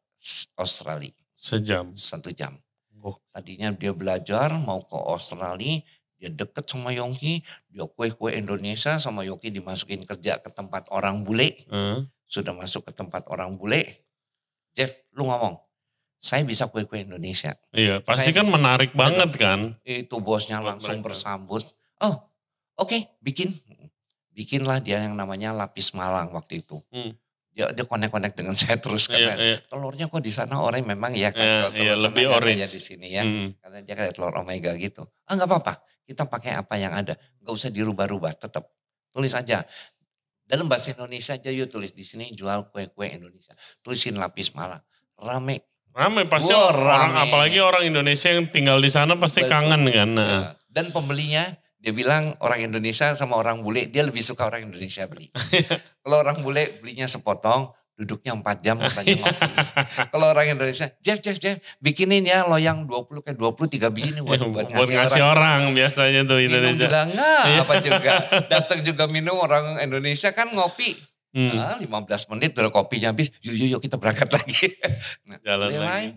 [0.57, 1.17] Australia.
[1.37, 1.93] Sejam?
[1.93, 2.57] Satu jam.
[3.03, 3.17] Oh.
[3.31, 5.79] Tadinya dia belajar mau ke Australia,
[6.17, 11.64] dia deket sama Yongki, dia kue-kue Indonesia sama Yongki dimasukin kerja ke tempat orang bule.
[11.71, 12.11] Hmm.
[12.27, 14.03] Sudah masuk ke tempat orang bule,
[14.75, 15.57] Jeff lu ngomong,
[16.19, 17.55] saya bisa kue-kue Indonesia.
[17.71, 19.79] Iya, pasti Saya- kan menarik banget kan.
[19.87, 21.62] Itu bosnya langsung bersambut.
[22.03, 22.27] Oh,
[22.77, 23.55] oke, bikin.
[24.37, 26.84] Bikinlah dia yang namanya lapis Malang waktu itu.
[26.93, 27.16] Hmm.
[27.57, 29.57] Dia dia konek-konek dengan saya terus Iya, karena iya.
[29.64, 32.61] telurnya kok di sana orang memang ya kan Iya, iya, telur lebih orange.
[32.61, 33.24] kayak di sini ya.
[33.24, 33.57] Hmm.
[33.57, 35.09] Karena dia kayak telur omega gitu.
[35.24, 35.72] Ah nggak apa-apa,
[36.05, 37.16] kita pakai apa yang ada.
[37.41, 38.68] Nggak usah dirubah-rubah, tetap
[39.09, 39.64] tulis aja.
[40.47, 43.57] Dalam bahasa Indonesia aja yuk tulis di sini jual kue-kue Indonesia.
[43.80, 44.84] Tulisin lapis malang.
[45.16, 45.64] Rame.
[45.97, 47.20] Rame pasti Wah, orang rame.
[47.24, 49.51] apalagi orang Indonesia yang tinggal di sana pasti Betul.
[49.51, 50.11] kangen kan.
[50.12, 50.28] Nah.
[50.28, 50.41] Ya.
[50.68, 51.57] Dan pembelinya
[51.87, 55.30] dia bilang orang Indonesia sama orang bule dia lebih suka orang Indonesia beli.
[56.03, 59.51] Kalau orang bule belinya sepotong, duduknya 4 jam katanya ngopi.
[60.12, 64.43] Kalau orang Indonesia, Jeff, Jeff, Jeff, bikinin ya loyang 20 kayak 23 biji nih buat,
[64.51, 65.62] buat buat ngasih orang.
[65.62, 66.84] orang biasanya tuh Minum Indonesia.
[66.84, 67.61] juga enggak, Iya.
[67.62, 68.12] apa juga.
[68.53, 70.99] Datang juga minum orang Indonesia kan ngopi.
[71.30, 74.72] Hmm, Nah, 15 menit udah kopinya habis, yuk yuk yuk kita berangkat lagi.
[75.22, 75.78] Nah, Jalan lagi.
[75.78, 76.11] lain,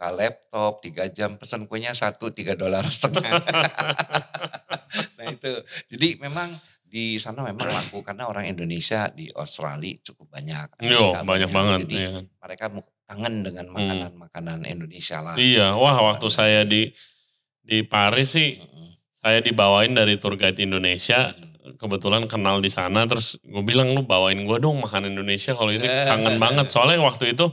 [0.00, 3.36] buka laptop 3 jam, pesan kuenya satu 3 dolar setengah.
[5.20, 5.60] nah itu,
[5.92, 6.56] jadi memang
[6.88, 10.80] di sana memang laku karena orang Indonesia di Australia cukup banyak.
[10.80, 11.78] Yo, Amerika banyak banget.
[11.84, 12.10] Jadi iya.
[12.24, 12.64] mereka
[13.04, 15.36] kangen dengan makanan-makanan Indonesia lah.
[15.36, 16.96] Iya, wah waktu saya di
[17.60, 18.96] di Paris sih Mm-mm.
[19.20, 21.36] saya dibawain dari tour guide Indonesia
[21.76, 25.86] kebetulan kenal di sana terus gue bilang lu bawain gue dong makan Indonesia kalau ini
[26.10, 27.52] kangen banget soalnya waktu itu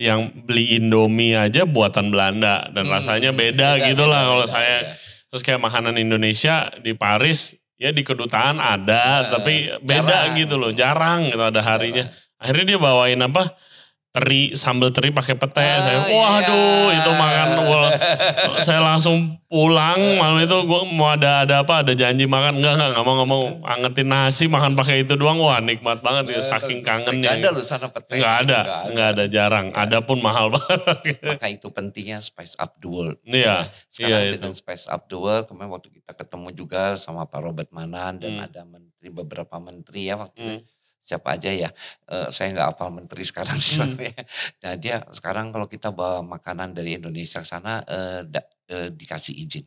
[0.00, 2.64] yang beli Indomie aja buatan Belanda.
[2.68, 4.78] Dan Hmm, rasanya beda, gitu lah kalau beda, saya.
[4.82, 4.96] beda.
[5.28, 10.34] terus kayak makanan Indonesia di Paris ya di kedutaan ada Eh, tapi beda jarang.
[10.34, 12.08] gitu loh jarang gitu ada harinya.
[12.34, 13.54] Akhirnya dia bawain apa
[14.10, 16.18] teri sambal teri pakai pete Ah, saya iya.
[16.18, 17.90] waduh itu makan wah,
[18.58, 22.58] saya langsung pulang malam itu gue mau ada ada apa ada janji makan.
[22.58, 23.42] Enggak enggak nggak mau nggak mau.
[23.62, 25.38] Angetin nasi makan pakai itu doang.
[25.38, 28.18] Wah nikmat banget ya saking kangennya ada loh sana pete.
[28.18, 28.58] nggak ada
[28.90, 29.24] nggak ada.
[29.26, 29.66] jarang.
[29.70, 30.80] Nggak ada pun mahal banget.
[31.22, 33.18] Maka itu pentingnya spice up the world.
[33.22, 37.40] iya Sekarang iya dengan spice up the world, kemarin waktu kita ketemu juga sama Pak
[37.40, 38.42] Robert Manan dan Hmm.
[38.42, 40.54] ada menteri beberapa menteri ya waktu itu.
[41.00, 41.06] Hmm.
[41.08, 41.70] Siapa aja ya,
[42.06, 44.20] Eh, saya nggak hafal menteri sekarang sebenarnya.
[44.60, 49.32] Nah dia sekarang kalau kita bawa makanan dari Indonesia ke sana eh, da- eh, dikasih
[49.34, 49.64] izin.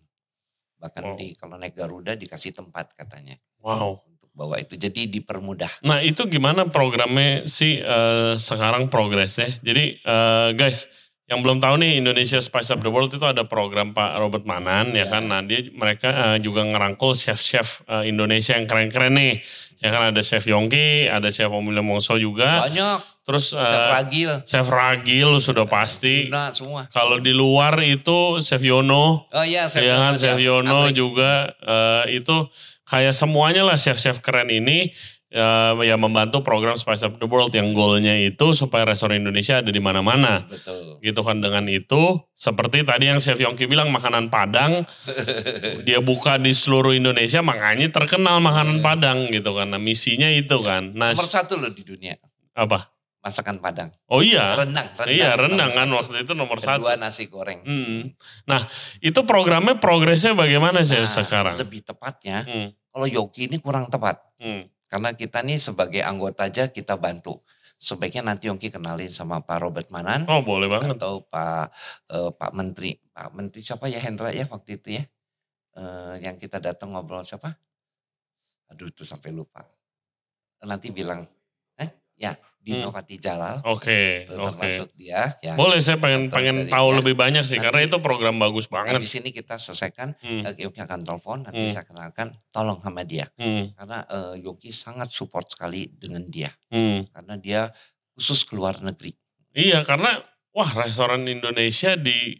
[0.77, 1.17] Bahkan Wow.
[1.17, 4.75] di kalau naik Garuda dikasih tempat katanya wow untuk bawa itu.
[4.75, 5.81] Jadi dipermudah.
[5.81, 9.57] Nah itu gimana programnya sih eh, sekarang progresnya?
[9.63, 10.86] Jadi eh, guys
[11.34, 14.93] yang belum tahu nih Indonesia Spice Up the World itu ada program Pak Robert Manan
[14.93, 15.05] ya Ya.
[15.09, 15.25] kan.
[15.25, 19.41] Nah dia mereka eh, juga ngerangkul chef-chef eh, Indonesia yang keren-keren nih.
[19.77, 22.63] Ya kan ada Chef Yongki, ada Chef Om William Wongso juga.
[22.63, 26.31] Banyak, Terus eh, Chef Ragil, Chef Ragil sudah pasti.
[26.31, 26.81] Juna semua.
[26.88, 29.27] Kalau di luar itu Chef Yono.
[29.27, 30.38] Oh iya, Chef Ya kan Yono, Chef.
[30.39, 30.95] Yono Amrik.
[30.95, 32.47] juga eh, itu
[32.84, 34.91] kayak semuanya lah chef-chef keren ini
[35.34, 39.73] eh, ya membantu program Spice Up the World yang goalnya itu supaya restoran Indonesia ada
[39.73, 40.45] di mana-mana.
[40.45, 41.01] Betul.
[41.01, 44.86] Gitu kan dengan itu seperti tadi yang Chef Yongki bilang makanan Padang
[45.89, 48.86] dia buka di seluruh Indonesia makanya terkenal makanan Iya.
[48.86, 49.73] Padang gitu kan.
[49.73, 50.93] Nah misinya itu kan.
[50.93, 52.13] Nah Nomor satu loh di dunia,
[52.53, 52.93] apa?
[53.23, 53.88] masakan Padang.
[54.11, 54.51] Oh iya.
[54.59, 55.07] Rendang, rendang.
[55.07, 55.95] Iya nomor rendang kan satu.
[55.95, 56.84] waktu itu nomor satu.
[56.84, 57.63] Kedua nasi goreng.
[57.63, 58.11] Hmm.
[58.43, 58.67] Nah
[58.99, 61.55] itu programnya progresnya bagaimana sih Nah, sekarang?
[61.55, 62.75] Lebih tepatnya, Hmm.
[62.91, 64.19] kalau Yoki ini kurang tepat.
[64.43, 64.67] Hmm.
[64.93, 67.41] Karena kita nih sebagai anggota aja kita bantu.
[67.81, 71.01] Sebaiknya nanti Yongki kenalin sama Pak Robert Manan Oh boleh banget.
[71.01, 71.73] atau Pak
[72.13, 73.01] eh, Pak Menteri.
[73.09, 75.03] Pak Menteri siapa ya Hendra ya waktu itu ya?
[75.73, 77.57] Eh, yang kita datang ngobrol siapa?
[78.69, 79.65] Aduh itu sampai lupa.
[80.61, 81.25] Nanti bilang,
[81.81, 82.95] eh ya Dino Hmm.
[82.95, 83.59] Fatih Jalal.
[83.68, 84.39] Oke, oke.
[84.55, 85.36] termasuk dia.
[85.38, 85.53] Ya.
[85.53, 86.97] Boleh saya pengen pengen tahu dia.
[87.03, 88.95] lebih banyak sih karena Nanti- itu program bagus banget.
[88.95, 91.70] Habis ini kita selesaikan, Hmm, eh, Yoki akan telepon, nanti Hmm.
[91.70, 93.28] saya kenalkan, tolong sama dia.
[93.36, 96.55] hmm, Karena eh, Yoki sangat support sekali dengan dia.
[96.72, 97.11] hmm.
[97.11, 97.61] Karena dia
[98.16, 99.11] khusus keluar negeri.
[99.51, 102.39] Iya karena wah restoran Indonesia di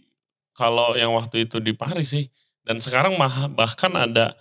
[0.52, 2.26] kalau yang waktu itu di Paris sih
[2.62, 4.38] dan sekarang mah, bahkan ada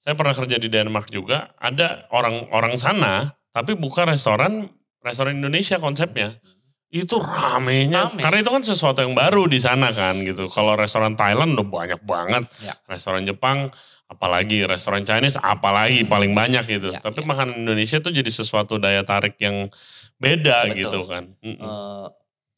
[0.00, 6.36] saya pernah kerja di Denmark juga ada orang-orang sana tapi buka restoran restoran Indonesia konsepnya
[6.90, 8.18] itu ramenya Rame.
[8.18, 10.50] karena itu kan sesuatu yang baru di sana kan gitu.
[10.50, 12.74] Kalau restoran Thailand udah banyak banget, Ya.
[12.90, 13.70] restoran Jepang
[14.10, 16.10] apalagi restoran Chinese apalagi Hmm.
[16.10, 16.90] paling banyak gitu.
[16.90, 17.26] Ya, Tapi ya.
[17.30, 19.70] makanan Indonesia tuh jadi sesuatu daya tarik yang
[20.18, 20.78] beda Betul.
[20.82, 21.24] gitu kan.
[21.40, 22.06] Eh,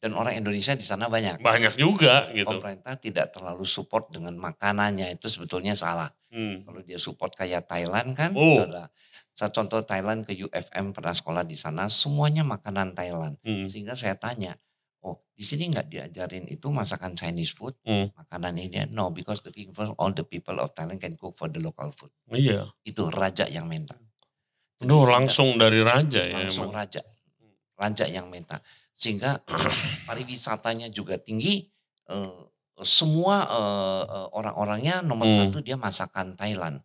[0.01, 1.37] dan orang Indonesia di sana banyak.
[1.37, 2.57] banyak juga gitu.
[2.57, 6.09] Pemerintah tidak terlalu support dengan makanannya itu sebetulnya salah.
[6.33, 6.65] Hmm.
[6.65, 8.57] Kalau dia support kayak Thailand kan, Oh.
[8.57, 8.89] itu ada.
[9.33, 13.37] Saya contoh Thailand ke UFM pernah sekolah di sana, semuanya makanan Thailand.
[13.45, 13.61] Hmm.
[13.63, 14.57] Sehingga saya tanya,
[15.01, 18.09] oh di sini nggak diajarin itu masakan Chinese food, Hmm.
[18.17, 18.89] makanan ini?
[18.89, 21.93] No, because the king for all the people of Thailand can cook for the local
[21.93, 22.09] food.
[22.29, 22.73] Iya.
[22.81, 23.93] Itu raja yang minta.
[24.81, 26.81] Sehingga- langsung dari raja ya langsung emang.
[26.85, 27.01] raja,
[27.77, 28.57] raja yang minta.
[28.93, 29.41] Sehingga
[30.05, 31.65] pariwisatanya juga tinggi
[32.09, 32.45] uh,
[32.75, 35.47] semua uh, uh, orang-orangnya nomor Hmm.
[35.47, 36.81] satu dia masakan Thailand.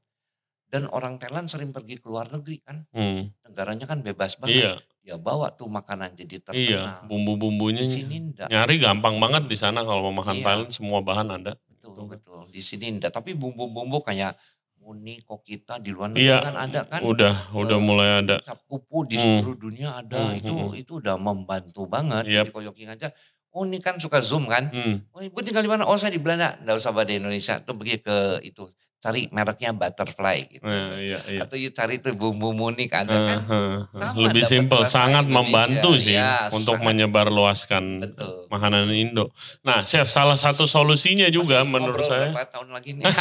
[0.68, 3.32] Dan orang Thailand sering pergi ke luar negeri kan, Hmm.
[3.40, 4.56] negaranya kan bebas banget.
[4.58, 6.44] Iya, Dia bawa tuh makanan jadi iya.
[6.44, 7.08] terkenal.
[7.08, 8.52] Bumbu-bumbunya Di sini enggak.
[8.52, 10.44] nyari gampang banget di sana kalau mau makan Iya.
[10.44, 11.56] Thailand semua bahan ada.
[11.64, 12.44] Betul, betul.
[12.52, 13.16] Di sini enggak.
[13.16, 14.36] Tapi bumbu-bumbu kayak
[14.78, 17.00] muni, kokita di luar negeri Iya, kan ada kan.
[17.00, 18.36] udah udah Eh, mulai ada.
[18.40, 19.40] Cap kupu di Hmm.
[19.40, 20.20] seluruh dunia ada.
[20.28, 22.28] Hmm, Itu hmm, itu udah membantu banget.
[22.28, 22.44] Yap.
[22.44, 23.08] Jadi kalau Yoking aja,
[23.50, 24.68] oh ini kan suka zoom kan.
[24.68, 25.02] Hmm.
[25.10, 25.84] Oh ibu tinggal di mana?
[25.84, 26.56] Oh saya di Belanda.
[26.58, 27.58] Nggak usah pada Indonesia.
[27.58, 28.66] Tuh pergi ke itu.
[28.98, 30.66] Cari mereknya butterfly gitu.
[30.66, 31.38] Nah, iya, iya.
[31.40, 33.38] Atau you cari tuh bumbu munik ada Eh, kan.
[33.40, 33.76] eh.
[33.94, 35.38] Sama, Lebih simpel, sangat Indonesia.
[35.38, 36.86] membantu sih Iya, untuk sangat.
[36.90, 38.50] menyebarluaskan Betul.
[38.50, 39.30] makanan Indo.
[39.62, 42.34] Nah, chef salah satu solusinya juga Masih menurut saya.
[42.34, 43.06] Berapa tahun lagi nih?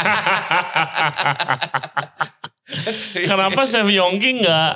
[3.20, 4.72] Kenapa Chef Yongki nggak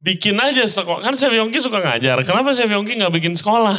[0.00, 1.02] bikin aja sekolah?
[1.02, 2.20] Kan Chef Yongki suka ngajar.
[2.20, 3.74] Kenapa Chef Yongki nggak bikin sekolah?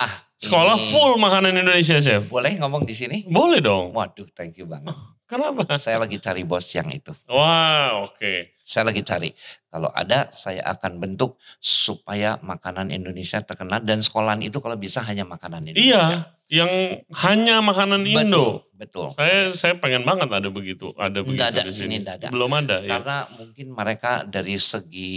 [0.00, 2.24] ah, Sekolah ini full makanan Indonesia, Chef.
[2.24, 3.28] Boleh ngomong di sini?
[3.28, 3.92] Boleh dong.
[3.92, 4.96] Waduh, thank you banget.
[5.28, 5.76] Kenapa?
[5.76, 7.12] Saya lagi cari bos yang itu.
[7.28, 8.56] Wah, oke.
[8.64, 9.30] Saya lagi cari.
[9.68, 15.28] Kalau ada, saya akan bentuk supaya makanan Indonesia terkenal dan sekolahan itu kalau bisa hanya
[15.28, 15.86] makanan Indonesia.
[15.86, 16.02] Iya,
[16.50, 16.72] yang
[17.14, 18.66] hanya makanan Indo.
[18.74, 19.14] Betul.
[19.14, 22.26] Saya saya pengen banget ada begitu, ada begitu Nggak ada, di sini ada.
[22.32, 22.98] Belum ada ya.
[22.98, 25.12] Karena mungkin mereka dari segi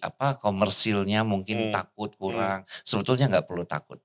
[0.00, 1.72] apa komersilnya mungkin Hmm.
[1.74, 2.64] takut kurang.
[2.82, 4.00] Sebetulnya nggak perlu takut.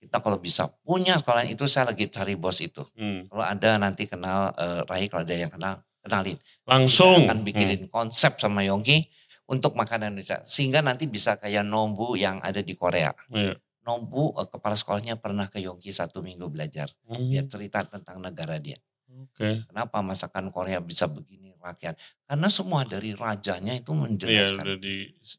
[0.00, 2.80] Kita kalau bisa punya sekolahan itu saya lagi cari bos itu.
[2.96, 3.28] Hmm.
[3.28, 6.40] Kalau ada nanti kenal eh, Rai, kalau ada yang kenal kenalin.
[6.64, 7.28] Langsung.
[7.28, 9.04] Kita akan bikinin konsep sama Yongki
[9.44, 10.40] untuk makanan Indonesia.
[10.48, 13.12] Sehingga nanti bisa kayak Nombu yang ada di Korea.
[13.28, 13.52] Hmm.
[13.84, 16.88] Nombu eh, kepala sekolahnya pernah ke Yongki satu minggu belajar.
[17.04, 18.80] Hmm, Dia cerita tentang negara dia.
[19.10, 19.68] Oke.
[19.68, 21.98] Kenapa masakan Korea bisa begini rakyat?
[22.24, 24.64] Karena semua dari rajanya itu Iya, menjelaskan.
[24.64, 24.94] udah di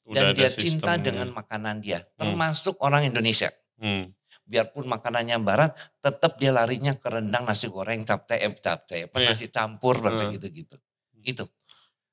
[0.06, 2.06] udah Dan dia cinta dengan makanan dia.
[2.14, 3.50] Termasuk orang Indonesia.
[3.82, 4.14] Hmm.
[4.52, 5.72] Biarpun makanannya barat,
[6.04, 9.32] tetap dia larinya ke rendang, nasi goreng, eh, capte, apa, Iya.
[9.32, 10.28] nasi campur, Hmm.
[10.28, 10.76] gitu-gitu.
[11.24, 11.48] Itu,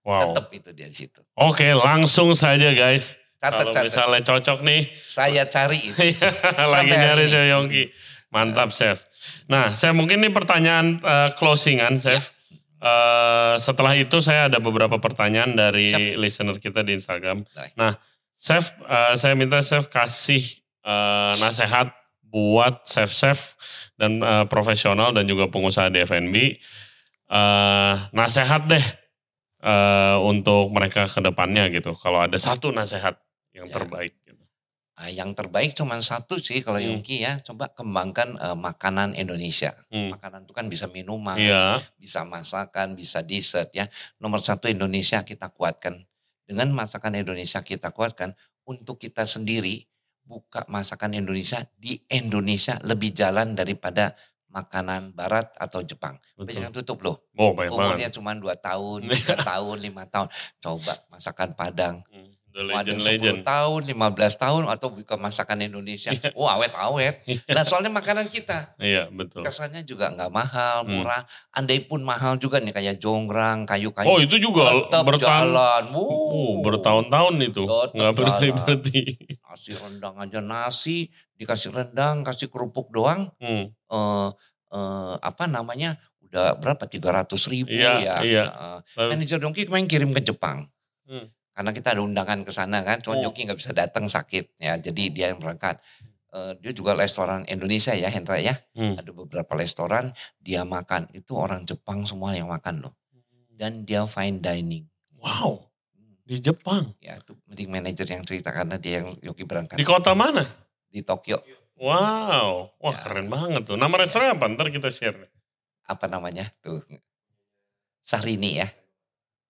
[0.07, 0.30] Wow.
[0.30, 1.18] tetap itu dia di situ.
[1.34, 3.18] Oke, langsung saja guys.
[3.39, 3.82] Kalau Catat, catat.
[3.91, 6.14] misalnya cocok nih, Saya cari itu.
[6.55, 7.51] lagi nyari ini.
[7.51, 7.84] Yongki.
[8.28, 9.03] Mantap, Chef.
[9.47, 12.30] Nah, saya mungkin ini pertanyaan eh, closingan, Chef.
[12.78, 16.14] Eh, setelah itu saya ada beberapa pertanyaan dari Siap.
[16.14, 17.43] listener kita di Instagram.
[17.51, 17.74] Baik.
[17.74, 17.99] Nah,
[18.34, 21.91] Chef, eh, saya minta Chef kasih eh, nasihat
[22.29, 23.57] buat chef-chef
[23.97, 26.37] dan eh, profesional dan juga pengusaha di F&B.
[27.29, 28.85] Eh, nasihat deh
[29.59, 31.93] eh, untuk mereka ke depannya gitu.
[31.99, 33.18] Kalau ada satu nasihat
[33.53, 33.74] yang Ya.
[33.74, 34.14] terbaik.
[34.22, 34.39] Gitu.
[34.99, 36.95] Nah, yang terbaik cuma satu sih kalau Hmm.
[36.95, 37.43] Yongki ya.
[37.43, 39.74] Coba kembangkan eh, makanan Indonesia.
[39.91, 40.14] Hmm.
[40.14, 41.83] Makanan itu kan bisa minuman, Iya.
[41.99, 43.91] bisa masakan, bisa dessert ya.
[44.18, 46.07] Nomor satu Indonesia kita kuatkan.
[46.49, 48.33] Dengan masakan Indonesia kita kuatkan,
[48.64, 49.85] untuk kita sendiri
[50.29, 54.12] buka masakan Indonesia di Indonesia lebih jalan daripada
[54.53, 56.20] makanan Barat atau Jepang.
[56.37, 56.61] Betul.
[56.61, 57.16] Jangan tutup loh.
[57.37, 57.72] Oh, banyak.
[57.72, 60.29] Umurnya cuma 2 tahun, 3 tahun, 5 tahun.
[60.61, 61.97] Coba masakan Padang.
[62.09, 63.37] Hmm, The Oh, ada legend-legend.
[63.41, 66.11] 10 tahun, 15 tahun atau buka masakan Indonesia.
[66.11, 66.33] Iya.
[66.33, 67.23] Oh awet-awet.
[67.47, 68.75] Nah soalnya makanan kita.
[68.77, 69.45] Iya, betul.
[69.45, 70.91] Kesannya juga nggak mahal, Hmm.
[70.97, 71.23] murah.
[71.51, 74.07] Andai pun mahal juga nih kayak jonggrang, kayu-kayu.
[74.07, 75.83] Oh, itu juga tetap bertahun jalan.
[75.93, 76.55] Oh, Wuh.
[76.63, 77.63] bertahun-tahun itu.
[77.67, 79.01] Nggak berhenti-berhenti.
[79.39, 83.31] Kasih rendang aja nasi, dikasih rendang, kasih kerupuk doang.
[83.39, 84.29] Hmm, Eh,
[84.71, 85.97] eh, apa namanya?
[86.21, 86.85] Udah berapa?
[86.85, 88.17] 300 ribu Iya, ya.
[88.21, 88.45] iya.
[88.91, 90.69] Tapi- manajer Dongki kemarin kirim ke Jepang.
[91.05, 91.33] Hmm.
[91.59, 93.27] Karena kita ada undangan ke sana kan, cuma Oh.
[93.27, 95.83] Dongki nggak bisa datang sakit ya, jadi dia yang berangkat.
[96.29, 98.55] Eh, dia juga restoran Indonesia ya, Hendra ya.
[98.73, 98.95] Hmm.
[98.95, 102.95] Ada beberapa restoran dia makan itu orang Jepang semua yang makan loh.
[103.51, 104.87] Dan dia fine dining.
[105.19, 106.95] Wow, Hmm, di Jepang.
[107.03, 110.47] Ya itu meeting manager yang cerita karena dia yang Yoki berangkat Di kota mana?
[110.87, 111.43] di Tokyo.
[111.75, 113.03] Wow, wah Ya.
[113.03, 113.75] keren banget tuh.
[113.75, 114.47] Nama restoran apa?
[114.47, 115.27] Ntar kita share.
[115.85, 116.87] Apa namanya tuh?
[118.01, 118.69] Sahrini ya,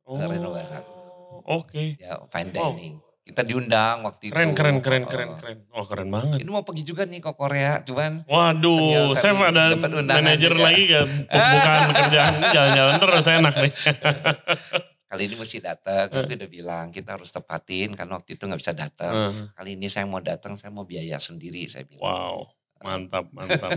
[0.02, 0.50] Oh, Reno
[1.48, 1.96] Oke.
[1.96, 2.76] ya fine Wow.
[2.76, 2.96] dining.
[3.24, 4.56] Kita diundang waktu Keren, itu.
[4.56, 5.58] keren, keren, keren, keren.
[5.68, 6.40] Oh, keren banget.
[6.40, 10.64] Ini mau pergi juga nih ke Korea, cuman Waduh, saya ada manajer juga.
[10.64, 11.08] lagi kan.
[11.28, 13.72] Bukan kerjaan jalan-jalan terus enak nih.
[15.12, 16.08] kali ini mesti datang.
[16.08, 19.12] Aku udah bilang kita harus tepatin karena waktu itu nggak bisa datang.
[19.12, 21.64] Eh, Kali ini saya mau datang, saya mau biaya sendiri.
[21.64, 22.04] Saya bilang.
[22.04, 22.36] Wow,
[22.80, 23.76] mantap, mantap.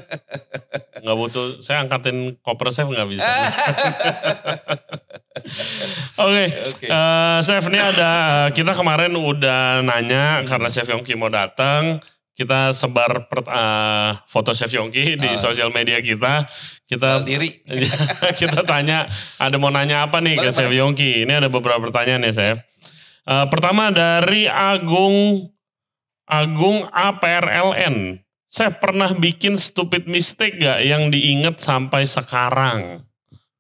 [0.96, 3.28] Nggak butuh, saya angkatin koper chef nggak bisa.
[6.18, 6.86] Oke, Oke.
[6.86, 8.12] eh, chef ini ada,
[8.52, 12.04] kita kemarin udah nanya karena chef Yongki mau datang.
[12.32, 15.38] Kita sebar per- eh, foto chef Yongki di Ah.
[15.38, 16.48] sosial media kita.
[16.84, 17.64] Kita diri.
[18.40, 19.08] kita tanya,
[19.38, 21.24] ada mau nanya apa nih ke Chef Yongki?
[21.24, 22.58] Ini ada beberapa pertanyaan ya, Chef.
[23.24, 25.48] Eh, pertama dari Agung
[26.24, 28.20] Agung APRLN.
[28.48, 33.00] saya pernah bikin stupid mistake gak yang diinget sampai sekarang?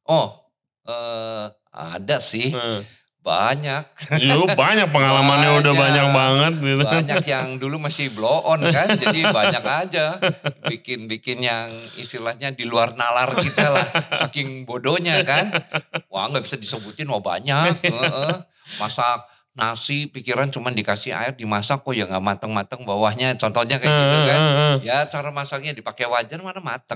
[0.03, 0.51] Oh,
[0.84, 2.51] eh, ada sih.
[2.51, 2.84] Nah,
[3.22, 4.17] Banyak.
[4.17, 5.78] Yo, banyak pengalamannya udah Banyak.
[5.78, 6.86] banyak banget gitu.
[6.89, 8.97] Banyak yang dulu masih blow on kan.
[8.97, 10.17] Jadi banyak aja.
[10.65, 11.69] Bikin-bikin yang
[12.01, 13.88] istilahnya di luar nalar kita lah.
[14.17, 15.53] Saking bodohnya kan.
[16.09, 17.78] Wah nggak bisa disebutin, wah banyak.
[18.82, 24.17] Masak nasi pikiran cuman dikasih air dimasak kok ya nggak mateng-mateng bawahnya contohnya kayak gitu
[24.25, 24.39] kan
[24.81, 26.95] ya cara masaknya dipakai wajan mana mateng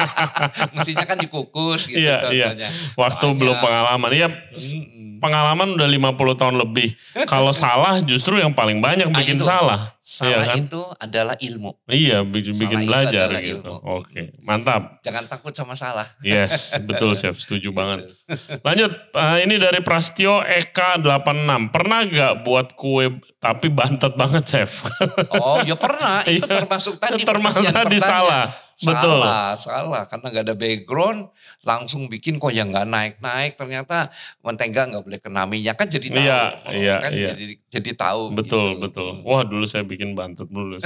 [0.74, 2.46] mestinya kan dikukus gitu Iya, iya.
[2.50, 3.38] contohnya Waktu Banyak.
[3.38, 4.10] belum pengalaman.
[4.10, 5.05] Iya, Mm-mm.
[5.16, 6.88] Pengalaman udah 50 tahun lebih.
[7.24, 9.44] Kalau salah justru yang paling banyak Ah, bikin itu.
[9.44, 9.92] salah.
[9.98, 10.56] salah Iya kan?
[10.62, 13.58] itu adalah ilmu Iya, bikin, Salah bikin belajar gitu.
[13.58, 13.74] ilmu.
[13.82, 15.02] Oke, mantap.
[15.02, 18.14] jangan takut sama salah Yes, betul Chef, setuju banget.
[18.60, 21.66] Lanjut, eh, ini dari Prastio Eka 86.
[21.68, 24.86] Pernah gak buat kue tapi bantet banget Chef?
[25.34, 26.54] oh ya pernah itu Iya.
[26.56, 28.54] termasuk tadi Termasuk tadi salah.
[28.76, 29.24] Betul.
[29.24, 30.02] Salah, salah.
[30.04, 31.32] Karena nggak ada background,
[31.64, 33.56] langsung bikin kok yang nggak naik-naik.
[33.56, 34.12] Ternyata
[34.44, 36.20] mentega nggak boleh kena minyak kan jadi tahu.
[36.20, 37.30] Iya, Oh, iya, kan iya.
[37.32, 38.22] Jadi, jadi tahu.
[38.36, 38.82] Betul, gitu.
[38.84, 39.10] betul.
[39.24, 40.76] Wah dulu saya bikin bantet dulu.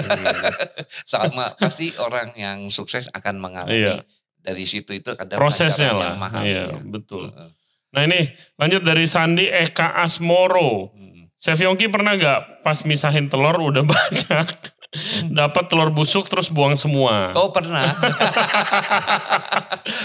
[1.03, 3.74] Sama, pasti orang yang sukses akan mengalami.
[3.74, 3.95] Iya.
[4.41, 6.14] Dari situ itu ada Prosesnya lah.
[6.16, 6.47] mahal.
[6.47, 6.78] Iya, ya.
[6.80, 7.28] betul.
[7.91, 10.95] Nah ini lanjut dari Sandi Eka Asmoro.
[10.95, 11.26] Hmm.
[11.36, 14.47] Chef Yongki pernah gak pas misahin telur udah banyak
[15.30, 17.30] dapat telur busuk terus buang semua.
[17.38, 17.95] Oh pernah.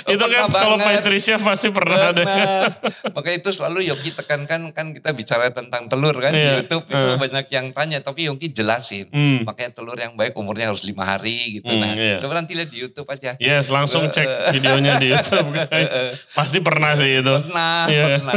[0.05, 1.01] itu kan pernah kalau banget.
[1.01, 2.13] pastry chef pasti pernah.
[2.13, 2.69] Pernah.
[3.17, 6.61] Maka itu selalu Yongki tekankan kan kita bicara tentang telur kan di Iya.
[6.61, 7.17] YouTube itu Eh.
[7.17, 9.09] banyak yang tanya tapi Yongki jelasin.
[9.09, 9.41] Hmm.
[9.41, 11.65] Makanya telur yang baik umurnya harus lima hari gitu.
[11.67, 12.17] Hmm, nah, iya.
[12.21, 13.33] coba nanti lihat di YouTube aja.
[13.38, 15.89] Yes, langsung cek videonya di YouTube guys.
[16.29, 17.33] Pasti pernah sih itu.
[17.41, 18.05] Pernah, Iya.
[18.21, 18.36] pernah.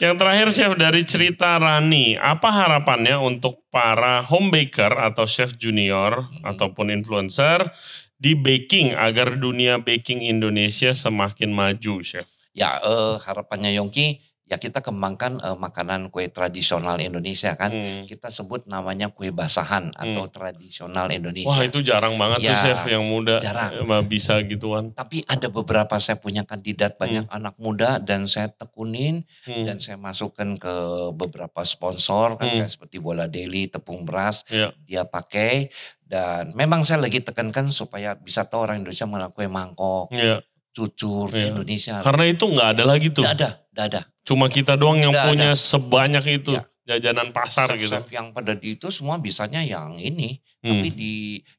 [0.00, 6.30] Yang terakhir chef dari cerita Rani, apa harapannya untuk para home baker atau chef junior
[6.30, 6.54] Hmm.
[6.54, 7.66] ataupun influencer
[8.14, 12.30] di baking agar dunia baking Indonesia semakin maju, chef?
[12.54, 17.72] Ya eh, harapannya Yongki ya kita kembangkan eh, makanan kue tradisional Indonesia kan.
[17.72, 18.04] Hmm.
[18.04, 21.48] Kita sebut namanya kue basahan atau tradisional Indonesia.
[21.48, 23.72] Wah itu jarang banget tuh Ya, chef yang muda jarang.
[23.80, 24.92] eh, bisa gituan.
[24.92, 29.64] Tapi ada beberapa saya punya kandidat banyak anak muda dan saya tekunin Hmm.
[29.64, 30.74] dan saya masukkan ke
[31.12, 32.56] beberapa sponsor kan Hmm.
[32.60, 34.76] kayak seperti Bola Daily, tepung beras Iya.
[34.84, 35.72] dia pakai
[36.04, 40.44] dan memang saya lagi tekankan supaya bisa tahu orang Indonesia kue mangkok, Iya.
[40.74, 41.48] Cucur di Iya.
[41.48, 41.94] Indonesia.
[42.02, 43.22] Karena itu nggak ada lagi tuh.
[43.22, 44.00] Tidak ada, tidak ada.
[44.20, 46.62] Cuma kita doang yang Nggak punya sebanyak itu Iya.
[46.84, 47.88] jajanan pasar gitu.
[47.88, 50.42] Chef yang pada di itu semua bisanya yang ini.
[50.60, 50.80] Hmm.
[50.80, 51.12] Tapi di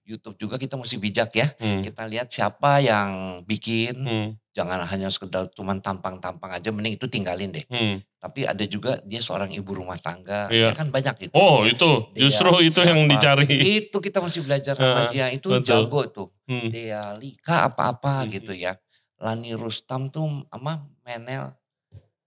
[0.03, 1.47] YouTube juga kita mesti bijak ya.
[1.55, 1.79] Hmm.
[1.79, 3.09] Kita lihat siapa yang
[3.41, 3.95] bikin.
[3.97, 4.29] Hmm.
[4.51, 6.71] Jangan hanya sekedar cuman tampang-tampang aja.
[6.71, 7.65] Mending itu tinggalin deh.
[7.67, 8.01] Hmm.
[8.17, 10.49] Tapi ada juga dia seorang ibu rumah tangga.
[10.49, 10.69] Iya.
[10.69, 11.33] Ya kan banyak itu.
[11.33, 13.45] Oh itu Dia justru itu yang dicari.
[13.45, 15.29] Itu kita mesti belajar sama Ah, dia.
[15.29, 15.85] Itu betul.
[15.85, 16.27] jago tuh.
[16.45, 16.69] Hmm.
[16.69, 18.29] Dea Lika apa-apa Hmm.
[18.31, 18.73] gitu ya.
[19.17, 21.55] Lani Rustam tuh sama Menel.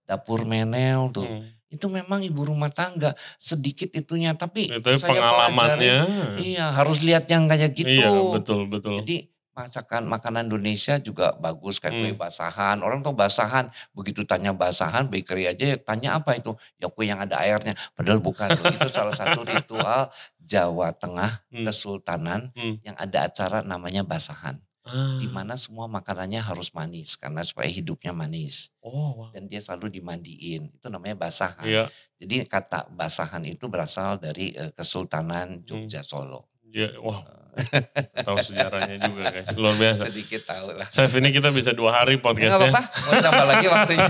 [0.03, 1.23] Dapur Menel tuh.
[1.23, 1.45] Hmm.
[1.69, 3.13] Itu memang ibu rumah tangga.
[3.37, 4.33] Sedikit itunya.
[4.33, 5.97] Tapi Itu saya pengalamannya.
[6.01, 7.85] pelajari, Iya harus lihat yang kayak gitu.
[7.87, 9.05] Iya betul betul.
[9.05, 12.17] Jadi masakan makanan Indonesia juga bagus kayak kue Hmm.
[12.17, 12.79] basahan.
[12.79, 16.55] Orang tuh basahan, begitu tanya basahan, bakery aja tanya apa itu?
[16.79, 17.75] Ya kue yang ada airnya.
[17.93, 18.49] Padahal bukan.
[18.49, 20.09] itu salah satu ritual
[20.39, 21.67] Jawa Tengah Hmm.
[21.67, 22.81] Kesultanan Hmm.
[22.81, 24.57] yang ada acara namanya basahan.
[24.89, 25.21] Ah.
[25.21, 28.73] Di mana semua makanannya harus manis karena supaya hidupnya manis.
[28.81, 29.29] Oh, wah.
[29.29, 30.73] Dan dia selalu dimandiin.
[30.73, 31.69] Itu namanya basahan.
[31.69, 31.85] Iya,
[32.17, 36.49] Jadi kata basahan itu berasal dari eh, Kesultanan Jogja Solo.
[36.73, 37.21] iya, wah.
[38.25, 40.07] Tahu sejarahnya juga guys, luar biasa.
[40.07, 40.87] Sedikit tahu lah.
[40.87, 42.71] Chef ini kita bisa dua hari Ya, nggak podcastnya.
[42.71, 44.07] apa-apa, mau tambah lagi waktunya.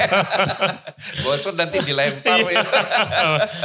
[1.24, 2.38] Bosan nanti dilempar.
[2.42, 2.64] ya.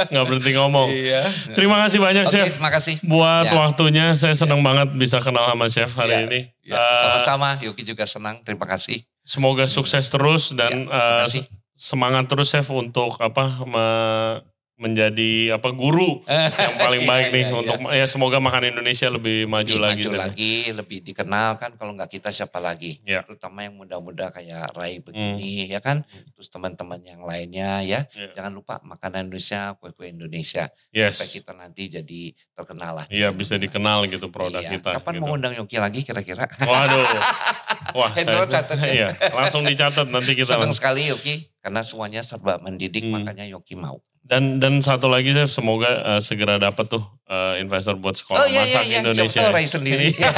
[0.07, 0.87] Nggak berhenti ngomong.
[0.89, 1.21] Iya.
[1.53, 2.95] Terima kasih banyak Oke, Chef terima kasih.
[3.01, 3.53] buat Ya.
[3.53, 4.05] waktunya.
[4.13, 6.39] Saya senang banget bisa kenal sama Chef hari Ya, ini.
[6.61, 8.41] Ya, Eh, sama-sama, Yuki juga senang.
[8.41, 9.03] Terima kasih.
[9.21, 11.25] semoga sukses terus dan Ya,
[11.73, 14.39] semangat terus Chef untuk apa me-
[14.75, 16.19] menjadi apa guru
[16.59, 17.55] yang paling Iya, baik nih iya, iya.
[17.55, 19.95] untuk ya semoga makan Indonesia lebih maju Lebih lagi.
[19.95, 20.19] maju Chef.
[20.19, 21.71] lagi, lebih dikenal kan.
[21.75, 22.99] Kalau nggak kita siapa lagi?
[23.01, 23.23] Ya.
[23.23, 26.03] Terutama yang muda-muda kayak Rai begini, ya kan?
[26.35, 28.03] Terus teman-teman yang lainnya ya.
[28.09, 28.31] Ya.
[28.33, 30.67] Jangan lupa makanan Indonesia, kue-kue Indonesia.
[30.89, 31.15] Yes.
[31.15, 32.21] Supaya kita nanti jadi
[32.51, 33.05] terkenal lah.
[33.07, 34.75] Iya bisa dikenal gitu produk Iya.
[34.75, 34.91] kita.
[34.99, 35.23] Kapan gitu.
[35.23, 36.51] mau undang Yoki lagi kira-kira?
[36.57, 37.05] Waduh.
[37.95, 38.91] Wah, Hendro catat ya.
[38.97, 40.51] iya, langsung dicatat nanti kita.
[40.51, 43.21] Senang sekali Yoki, karena semuanya serba mendidik, Hmm.
[43.21, 44.03] makanya Yoki mau.
[44.25, 48.47] Dan dan satu lagi Chef, semoga eh, segera dapat tuh eh, investor buat sekolah Oh
[48.49, 49.29] iya iya masak iya, Indonesia.
[49.29, 50.07] siapa tahu Rai sendiri.
[50.17, 50.31] Iya.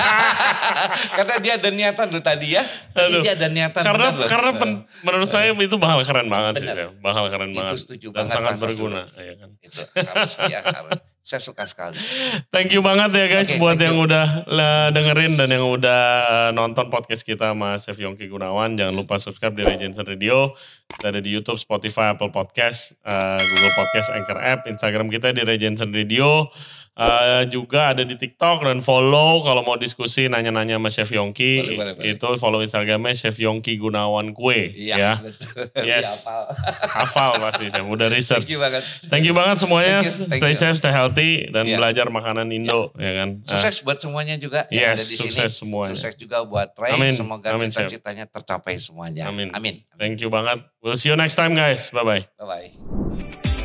[1.16, 2.64] karena dia ada niatan tuh tadi ya.
[2.92, 3.24] Tadi Aduh.
[3.24, 3.82] dia ada niatan.
[3.88, 6.76] karena benar karena pen- menurut saya itu bakal keren banget sih, Benar.
[6.76, 6.92] Chef.
[7.00, 9.50] Bakal keren Itu banget setuju dan banget, sangat berguna, iya kan.
[9.64, 11.00] Itu harus ya harus.
[11.28, 12.00] Saya suka sekali.
[12.56, 14.08] Thank you banget ya guys Oke, buat yang you.
[14.08, 14.48] udah
[14.96, 16.04] dengerin dan yang udah
[16.56, 18.80] nonton podcast kita sama Chef Yongki Gunawan.
[18.80, 20.56] Jangan lupa subscribe di Regency Radio.
[20.88, 25.44] Kita ada di YouTube, Spotify, Apple Podcast, eh, Google Podcast, Anchor App, Instagram kita di
[25.44, 26.48] Regency Radio.
[26.98, 31.54] Eh, juga ada di TikTok dan follow kalau mau diskusi nanya-nanya sama Chef Yongki.
[31.62, 32.14] Boleh, boleh, boleh.
[32.18, 34.74] Itu follow Instagramnya Chef Yongki Gunawan Kue.
[34.74, 35.12] Iya, ya.
[35.22, 35.70] betul.
[35.78, 35.86] Yes.
[35.86, 36.42] Iya, hafal.
[36.90, 38.50] Hafal pasti Chef, udah research.
[38.50, 38.84] Thank you banget.
[39.14, 40.02] Thank you banget semuanya.
[40.02, 40.62] Thank you, thank stay you.
[40.66, 41.78] safe, stay healthy dan Iya.
[41.78, 43.30] belajar makanan Indo ya kan.
[43.46, 45.60] Ah, Sukses buat semuanya juga yang yes, ada di sukses sini.
[45.62, 45.94] semuanya.
[45.94, 46.98] Sukses juga buat Ray.
[46.98, 47.14] Amin.
[47.14, 49.30] Semoga Amin, cita-citanya tercapai semuanya.
[49.30, 49.54] Amin.
[49.54, 49.86] Amin.
[50.02, 50.66] Thank you banget.
[50.82, 51.94] We'll see you next time guys.
[51.94, 52.24] Bye bye.
[52.42, 53.57] Bye bye.